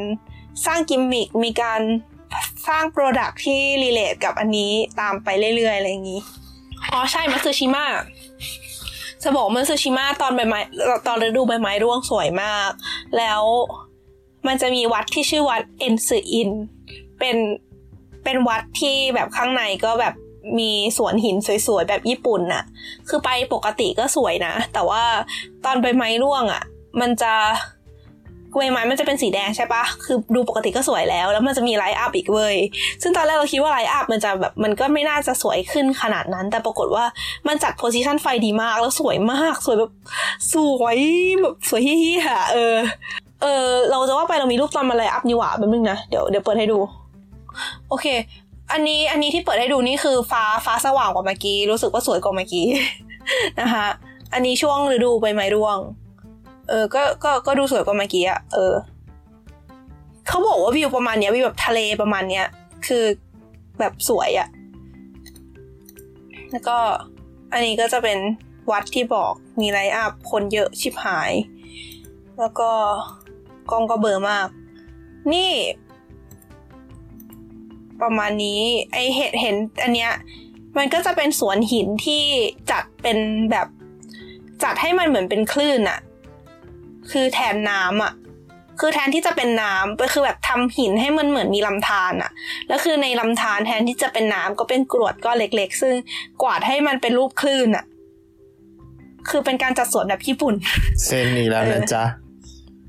[0.67, 1.81] สร้างกิมมิคมีการ
[2.69, 6.21] สร้าง product ที่ relate กับอันนี้ตามไปเรื่อยๆ อะไรอย่างนี้
[6.93, 7.87] อ๋อใช่มัตสึชิมะ
[9.23, 10.61] จะบอกมัตสึชิมะตอนใบไม้
[11.07, 12.71] ตอนฤดูใบไม้ร่วงสวยมาก
[13.19, 13.43] แล้ว
[14.47, 16.51] มันจะมีวัดที่ชื่อวัดเอ็นซึอิน
[17.19, 17.37] เป็น
[18.25, 20.15] เป็นวัดที่แบบข้างในก็แบบ
[20.59, 22.65] มีสวนหินสวยๆ แบบญี่ปุ่นน่ะ
[23.09, 25.05] คือไปปกติก็สวยนะ แต่ว่า
[25.65, 26.63] ตอนใบไม้ร่วงอะ
[27.01, 27.35] มันจะ
[28.57, 32.57] ใบไม้มันจะเป็นสีแดงใช่ปะคือดูปกติก็สวยแล้ว แล้วมันจะมี light up อีกเว้ย
[33.03, 37.05] ซึ่งตอนแรกเราคิดว่า light up มันจะแบบมันก็ไม่น่าจะสวยขึ้นขนาดนั้น แต่ปรากฏว่า
[37.49, 39.91] มันจัด position ไฟดีมากแล้วสวยมาก สวยแบบ
[40.53, 40.97] สวย
[41.43, 42.75] แบบสวยเหี้ยๆอะเออ
[43.43, 46.79] เออ เราจะว่าไปเรามีรูปตอนมัน light up นี่หว่าแป๊บนึงนะเดี๋ยวเดี๋ยวเปิดให้ดู
[47.89, 48.07] โอเค
[48.73, 52.67] อันนี้อันนี้ที่เปิดให้ดูนี่คือฟ้าฟ้าสว่างกว่าเมื่อกี้รู้สึกว่าสวยกว่าเมื่อกี้
[53.61, 53.87] นะคะ
[54.35, 55.79] อันนี้ช่วงฤดูใบไม้ร่วง
[56.69, 58.75] เออ ก็ ก็ ก็ดูสวยกว่าเมื่อกี้อะเออ
[60.29, 62.47] เขาบอกว่าวิวประมาณเนี้ยวิวแบบทะเลประมาณเนี้ย
[62.87, 63.05] คือ
[63.79, 64.49] แบบสวยอะ
[66.53, 66.79] แล้วก็
[67.53, 68.19] อันนี้ก็จะเป็น
[68.71, 71.33] วัดที่บอกมีไลอัพคนเยอะชิบหาย
[72.39, 72.71] แล้วก็
[73.71, 74.49] กล้องก็เบอร์มาก
[75.33, 75.51] นี่
[78.03, 78.61] ประมาณนี้
[78.93, 80.13] ไอเห็นเห็นอันเนี้ย
[80.77, 82.23] มันก็จะเป็นสวนหินที่
[82.71, 83.19] จัดเป็น
[83.51, 83.69] แบบ
[84.63, 85.99] จัดให้มันเหมือนเป็นคลื่นอะ
[87.11, 88.13] คือแทนน้ำอะ
[88.81, 92.31] คือแทนที่จะเป็นน้ำก็คือแบบทำหินให้มันเหมือนมีลำธารอะ
[92.69, 95.95] แล้วคือในลำธารแทนที่จะเป็นน้ำก็เป็นกรวดก้อนเล็ก ๆ ซึ่ง
[96.43, 97.85] กวาดให้มันเป็นรูปคลื่นอะ
[99.31, 100.55] คือเป็นการจัดสวนแบบญี่ปุ่น
[101.05, 102.05] เส้นนี้แล้วนะจ๊ะ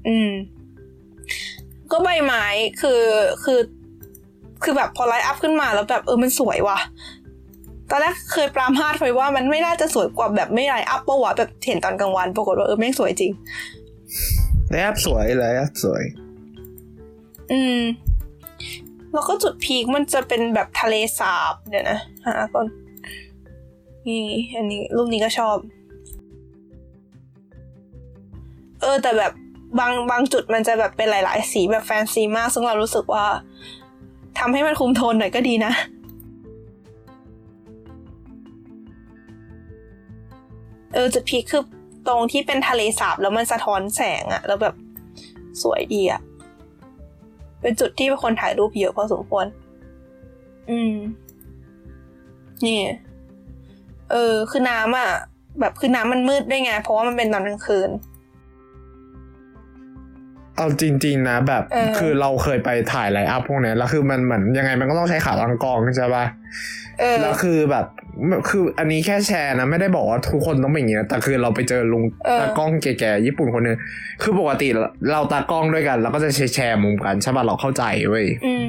[0.07, 0.31] อืม
[1.91, 2.45] ก็ใบไม้
[2.81, 3.01] คือ
[3.43, 3.59] คือ
[4.63, 6.79] คือแบบพอ light up ขึ้นมาแล้วแบบเออมันสวยว่ะ
[7.89, 13.31] ตอนแรกเคยปรามาสไว้ว่ามันไม่น่าจะสวยกว่าแบบไม่ light up ปะวะแบบเห็นตอนกลางวัน ปรากฏว่าเออแม่งสวยจริง
[14.71, 16.03] แล้วแอบสวยเลยแอบสวย
[17.51, 17.81] อืม
[19.13, 22.67] แล้วก็จุด peak มันจะเป็นแบบทะเลสาบเดี๋ยวนะหาก่อน
[24.07, 25.57] นี่อันนี้รูปนี้ก็ชอบ
[28.81, 29.33] เออ แต่แบบ
[29.79, 33.25] บางบางจุดมันจะแบบเป็นหลาย ๆ สีแบบแฟนซีมาก ซึ่งเรารู้สึกว่า
[34.39, 35.73] ทำให้มันคุมโทนหน่อยก็ดีนะ
[40.93, 41.63] เออจุดพีคคือ
[42.07, 44.75] ตรงที่เป็นทะเลสาบแล้วมันสะท้อนแสงอะแล้วแบบ
[45.61, 46.21] สวยดีอะ
[47.61, 49.45] เป็นจุดที่คนถ่ายรูปเยอะพอสมควร
[50.69, 50.95] อืม
[52.65, 52.81] นี่
[54.11, 55.09] เออ คือน้ำอะ
[55.59, 57.89] แบบคือน้ำมันมืดได้ไง เพราะว่ามันเป็นตอนกลางคืน
[60.57, 66.25] เอาจริง ๆ นะแบบเออคือเราเคยไปถ่าย light up พวกเนี้ยแล้วคือมันเหมือนยังไงมันก็ต้องใช้ขาตั้งกล้องใช่ปะ
[66.99, 67.85] เออแล้วคือแบบ
[68.49, 73.77] คืออันนี้แค่แชร์นะไม่ได้บอกว่าทุกคนต้องเป็นอย่างนี้นะแต่คือเราไปเจอลุงเออตากล้องแก่ๆญี่ปุ่นคนหนึง
[74.21, 74.67] คือปกติ
[75.11, 78.65] เราตากล้องด้วยกัน เราก็จะแชร์แชร์มุมกันใช่ป่ะเราเข้าใจเว้ยอืมอืม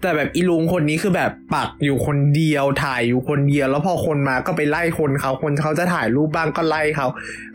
[0.00, 7.06] แต่แบบอีลุงคนนี้คือแบบปักอยู่คนเดียวถ่ายอยู่คนเดียว แล้วพอคนมาก็ไปไล่คนเขาคนเขาจะถ่ายรูปบ้างก็ไล่เขา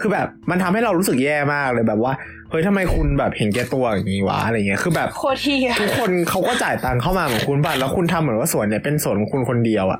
[0.01, 2.13] คือแบบมันทำให้เรารู้สึกแย่มากเลยแบบว่า
[2.49, 9.99] เฮ้ยทำไมคุณแบบเห็นแก่ตัวอย่างนี้วะอะไรเงี้ยคือแบบโคตรเที่ยทุกคนเขาก็จ่ายตังค์เข้ามาเหมือนคุณป่ะแล้วคุณทำเหมือนว่าสวนเนี่ยเป็นสวนของคุณคนเดียวอะ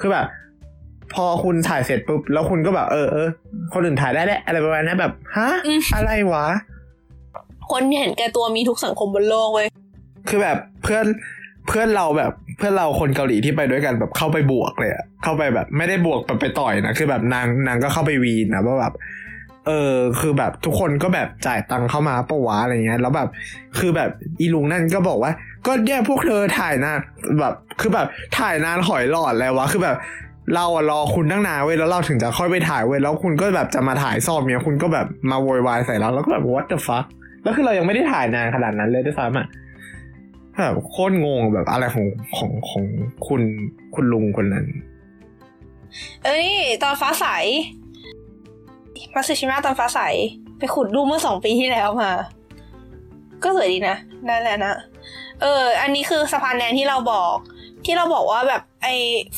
[0.00, 0.26] คือแบบ
[1.14, 3.28] พอคุณถ่ายเสร็จปุ๊บแล้วคุณก็แบบเออเออ
[3.72, 5.50] คนอื่นถ่ายได้แหละอะไรประมาณนั้นแบบฮะ
[5.94, 6.46] อะไรวะ
[7.70, 9.68] คนเห็นแก่ตัวมีทุกสังคมบนโลกเว้ย
[10.28, 11.06] คือแบบเพื่อน
[11.68, 18.94] เพื่อนเราแบบเพื่อนเราคนเกาหลีที่ไปด้วยกันแบบเข้าไปบวกเลยอะเข้าไปแบบไม่ได้บวกแบบไปต่อยนะคือแบบนางนางก็เข้าไปวีนนะว่าแบบ
[19.66, 23.28] เออคือแบบทุกคนก็แบบจ่ายตังค์เข้ามาปะวะอะไรเงี้ยแล้วแบบ
[23.78, 24.10] คือแบบ
[24.40, 25.32] อีลุงนั่นก็บอกว่า
[25.66, 26.98] ก็เนี่ยพวกเธอถ่ายนาน
[27.40, 28.06] แบบคือแบบ
[28.38, 29.96] ถ่ายนานหอยหลอดแล้ววะคือแบบ
[30.54, 37.06] เราอะรอคุณตั้งนานเว้ยแล้วเราถึงจะค่อยไปถ่ายเว้ยแล้วคุณก็แบบจะมาถ่ายซอบเนี้ยคุณก็แบบมาโวยวายใส่เราแล้วก็แบบ what the fuck
[37.42, 39.46] แล้วคือเรายังไม่ได้ถ่ายนานขนาดนั้นเลยด้วยซ้ำอะ
[40.60, 42.06] แบบโคตรงงแบบอะไรของ
[42.36, 42.84] ของของ
[43.26, 43.42] คุณ
[43.94, 44.66] คุณลุงคนนั้น
[46.22, 47.26] เออนี่ตอนฟ้าใส
[49.14, 50.00] มัตสึชิมะตอนฟ้าใส
[50.58, 52.12] ไปขุดรูปเมื่อสองปีที่แล้วมา
[53.42, 53.96] ก็สวยดีนะ
[54.26, 54.74] ได้แหละนะ
[55.40, 57.36] เออ อันนี้คือสะพานแดงที่เราบอก
[57.84, 58.88] ที่เราบอกว่าแบบไอ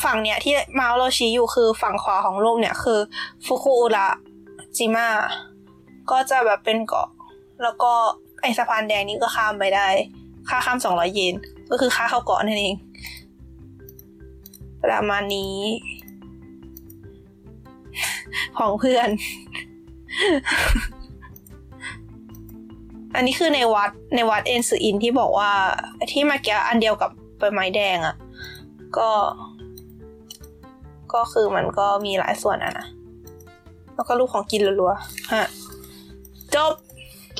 [0.02, 2.98] ฝั่งเนี้ยที่มาโรชีอยู่คือฝั่งขวาของรูปเนี่ยคือ
[3.46, 4.08] ฟุกุอุระ
[4.76, 5.08] จิมะ
[6.10, 7.08] ก็จะแบบเป็นเกาะ
[7.62, 7.92] แล้วก็
[8.42, 9.88] ไอสะพานแดงนี้ก็ข้ามไปได้
[10.48, 11.34] ค่าข้ามสองร้อยเยน
[11.70, 12.74] ก็คือค่าเข้าเกาะนั่นเอง
[14.82, 15.58] ประมาณนี้
[18.58, 19.08] ของเพื่อน
[23.14, 25.50] อันนี้คือในวัดในวัดเอ็นสืออินที่บอกว่า
[26.10, 28.16] ที่เมาเกี้อันเดียวกับใบไม้แดงอะ่ะ
[28.96, 29.10] ก็
[31.14, 32.86] ก็คือมันก็มีหลายส่วนอะนะ
[33.94, 35.46] แล้วก็รูปของกินรัวๆฮะ
[36.54, 36.72] จบ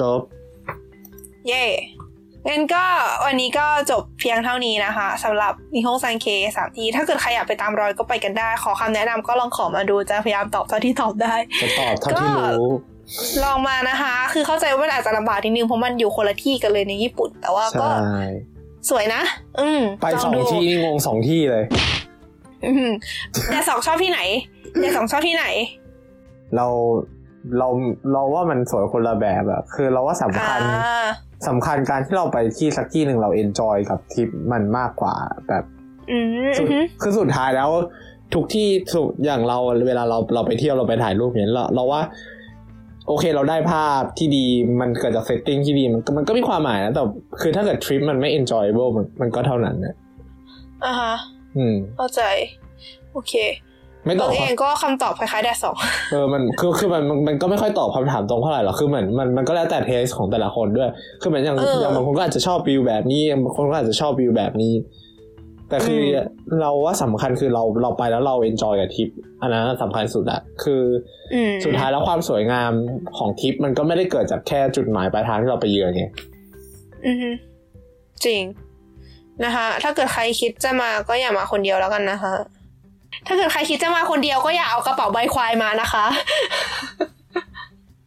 [0.01, 0.21] จบ
[1.49, 1.65] เย่
[2.49, 2.85] งั้นก็
[3.27, 6.27] วันนี้ก็จบเพียงเท่านี้นะคะสำหรับนิฮงซันเค
[6.57, 12.71] สามทีถ้าเกิดใครอยากไปตามรอยก็ไปกันได้ ขอคำแนะนำก็ลองขอมาดูจะพยายามตอบเท่าที่ตอบได้จะตอบเท่าที่รู้
[13.45, 18.25] ลองมานะคะ คือเข้าใจว่ามันอาจจะลำบากนิดนึงเพราะมันอยู่คนละที่กันเลยในญี่ปุ่น แต่ว่าก็ใช่
[18.91, 19.23] สวยนะ
[19.61, 21.65] อืมไปสองลดูที่นี่งงสองที่เลย
[22.67, 22.89] อืม
[23.51, 24.21] แต่สองชอบที่ไหน
[24.81, 25.47] แต่สองชอบที่ไหน
[26.57, 26.67] เรา
[27.59, 27.69] เรา
[28.13, 30.61] เราว่ามันสวยคนละแบบอะคือเราว่าสำอ่าคัญ
[31.49, 35.15] สำคัญการที่เราไปที่สักที่หนึ่งเรา enjoy กับทริปมันมากกว่า
[35.49, 35.65] แบบ
[36.11, 36.19] อื
[36.49, 37.71] มสุดอืมคือสุดท้ายแล้ว
[38.35, 42.01] ทุกที่สุดอย่างเราเวลาเราเราไปเที่ยวเราไปถ่ายรูปเนี้ยเราเราว่า
[43.09, 44.47] โอเคเราได้ภาพที่ดี
[44.81, 47.03] มันเกิดจาก setting ที่ดีมันก็มันก็มีความหมายนะแต่
[47.41, 49.95] คือถ้าเกิดทริปมันไม่ enjoyable มันมันก็เท่านั้นนะ
[50.85, 51.15] อ่าฮะ
[51.57, 52.23] อืมเข้าใจ
[53.13, 53.35] โอเค
[54.05, 55.77] ไม่ตตัอบวเองก็คำตอบคล้ายๆแดดสอง
[56.13, 60.91] เออมันคือคือมันมันมันก็ไม่ค่อยตอบคำถามตรงเท่าไหร่หรอกคือเหมือนมันมันก็แล้วแต่ taste ของแต่ละคนด้วย
[61.21, 64.75] คือเหมือนอย่างเออออย่างบางคนก็อาจจะชอบวิวแบบนี้บางคนก็อาจจะชอบวิวแบบนี้
[65.69, 69.09] แต่คืออมเราว่าสำคัญคือเราเราไปแล้วเรา enjoy กับทริป
[69.43, 70.83] อันนั้นสำคัญสุดอะคือ
[71.35, 72.73] อืมสุดท้ายแล้วความสวยงาม
[73.17, 76.05] ของทริปมันก็ไม่ได้เกิดจากแค่จุดหมายปลายทางที่เราไปเยือนไง
[77.07, 77.31] อือฮึ
[78.25, 78.43] จริง
[79.45, 82.33] นะคะ ถ้าเกิดใครคิดจะมาก็อย่ามาคนเดียวแล้วกันนะคะ
[83.27, 86.05] ถ้าเกิดใครคิดจะมาคนเดียวก็อย่าเอากระเป๋าใบควายมานะคะ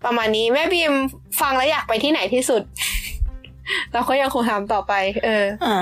[0.05, 0.93] ประมาณนี้แม่บีม
[1.41, 2.61] ฟังแล้วอยากไปที่ไหนที่สุด
[3.93, 4.93] เราก็ยังคงถามต่อไป
[5.25, 5.79] เอออ่า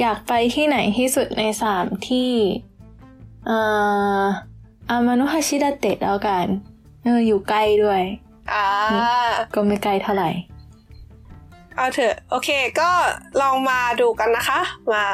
[0.00, 2.32] อยากไปที่ไหนที่สุดในสามที่
[3.48, 4.24] อ่า
[4.88, 6.46] อามานุฮาชิดาเตะแล้วกัน
[7.04, 8.02] เอออยู่ใกล้ด้วย
[8.52, 8.66] อ่า
[9.54, 10.30] ก็ไม่ไกลเท่าไหร่
[11.76, 12.48] เอาเถอะ โอเค
[12.80, 12.90] ก็
[13.40, 14.60] ลองมาดูกันนะคะ
[14.92, 15.04] มา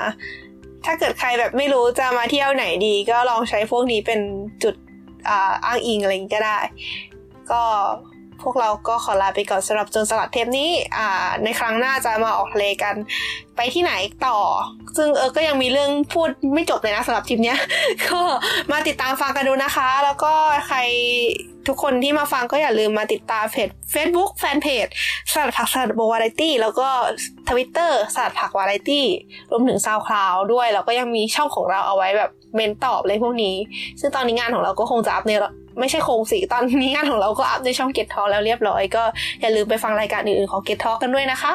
[0.86, 4.20] ถ้าเกิดใครแบบไม่รู้จะมาเที่ยวไหนดี ก็ลองใช้พวกนี้เป็น
[4.62, 4.74] จุด
[5.28, 5.30] อ,
[5.66, 6.58] อ้างอิงอะไรอย่างนี้ก็ได้
[7.50, 7.62] ก็
[8.42, 10.70] พวกเราก็ขอลาไปก่อนสำหรับจนสลัดเทปนี้
[11.44, 12.94] ในครั้งหน้าจะมาออกทะเลกัน
[13.56, 13.92] ไปที่ไหน
[14.26, 14.38] ต่อ
[14.96, 17.58] ซึ่งเออก็ยังมีเรื่องพูดไม่จบเลยนะสำหรับทริปเนี้ย
[18.08, 18.20] ก็
[18.72, 20.32] มาติดตามฟังกันดูนะคะ แล้วก็
[20.66, 20.78] ใคร
[21.68, 24.86] ทุกคนที่มาฟังก็อย่าลืมมาติดตามเพจ Facebook แฟนเพจ
[25.30, 26.88] สลัดผักสลัดโบวาไรตี้แล้วก็
[27.48, 29.06] ทวิตเตอร์สลัดผักวาไรตี้
[29.50, 33.54] รวมถึง SoundCloud ด้วยแล้วก็ยังมีช่องของเราเอาไว้แบบเมนต์ตอบอะไรพวกนี้
[34.00, 35.32] ซึ่งตอนนี้งานของเราก็คงจะอัพใน
[35.80, 39.02] ไม่ใช่คงสิตอนนี้งานของเราก็อัพในช่อง Get Talk แล้วเรียบร้อย ก็
[39.40, 41.54] อย่าลืมไปฟังรายการอื่นๆของเก็ตทอกันด้วยนะคะ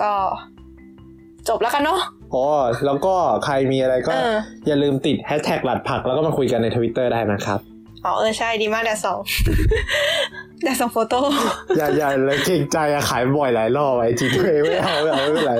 [0.00, 0.12] ก็
[1.48, 2.00] จบแล้วกันเนาะ
[2.34, 2.44] อ๋อ
[2.86, 4.34] แล้วก็ใครมีอะไรก็เออ
[4.66, 7.60] อย่าลืมติดแฮชแท็กหลัดผักแล้วก็มาคุยกันในทวิตเตอร์ได้นะครับ
[8.04, 9.20] อ๋อเออใช่ดีมากแดดสอง
[10.62, 11.20] แดดสองโฟโต้
[11.76, 15.54] อย่าอย่าเลยเก่งใจอะขายบ่อยหลายรอบไอจีตัวเองไม่เอาไม่เอาไม่เป็นไร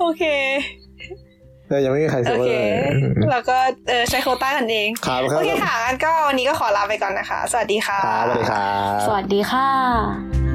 [0.00, 0.22] โอเค
[1.68, 3.56] แต่ยังไม่มีใครโอซื้อเคเลยแล้วก็
[3.88, 10.45] เออใช้โควต้ากันเองครับครัโอบเคค่ะงั้นก็วันนี้ก็ขอลาไปก่อนนะคะ สวัสดีค่ะครับสวัสดีครับสวัสดีค่ะ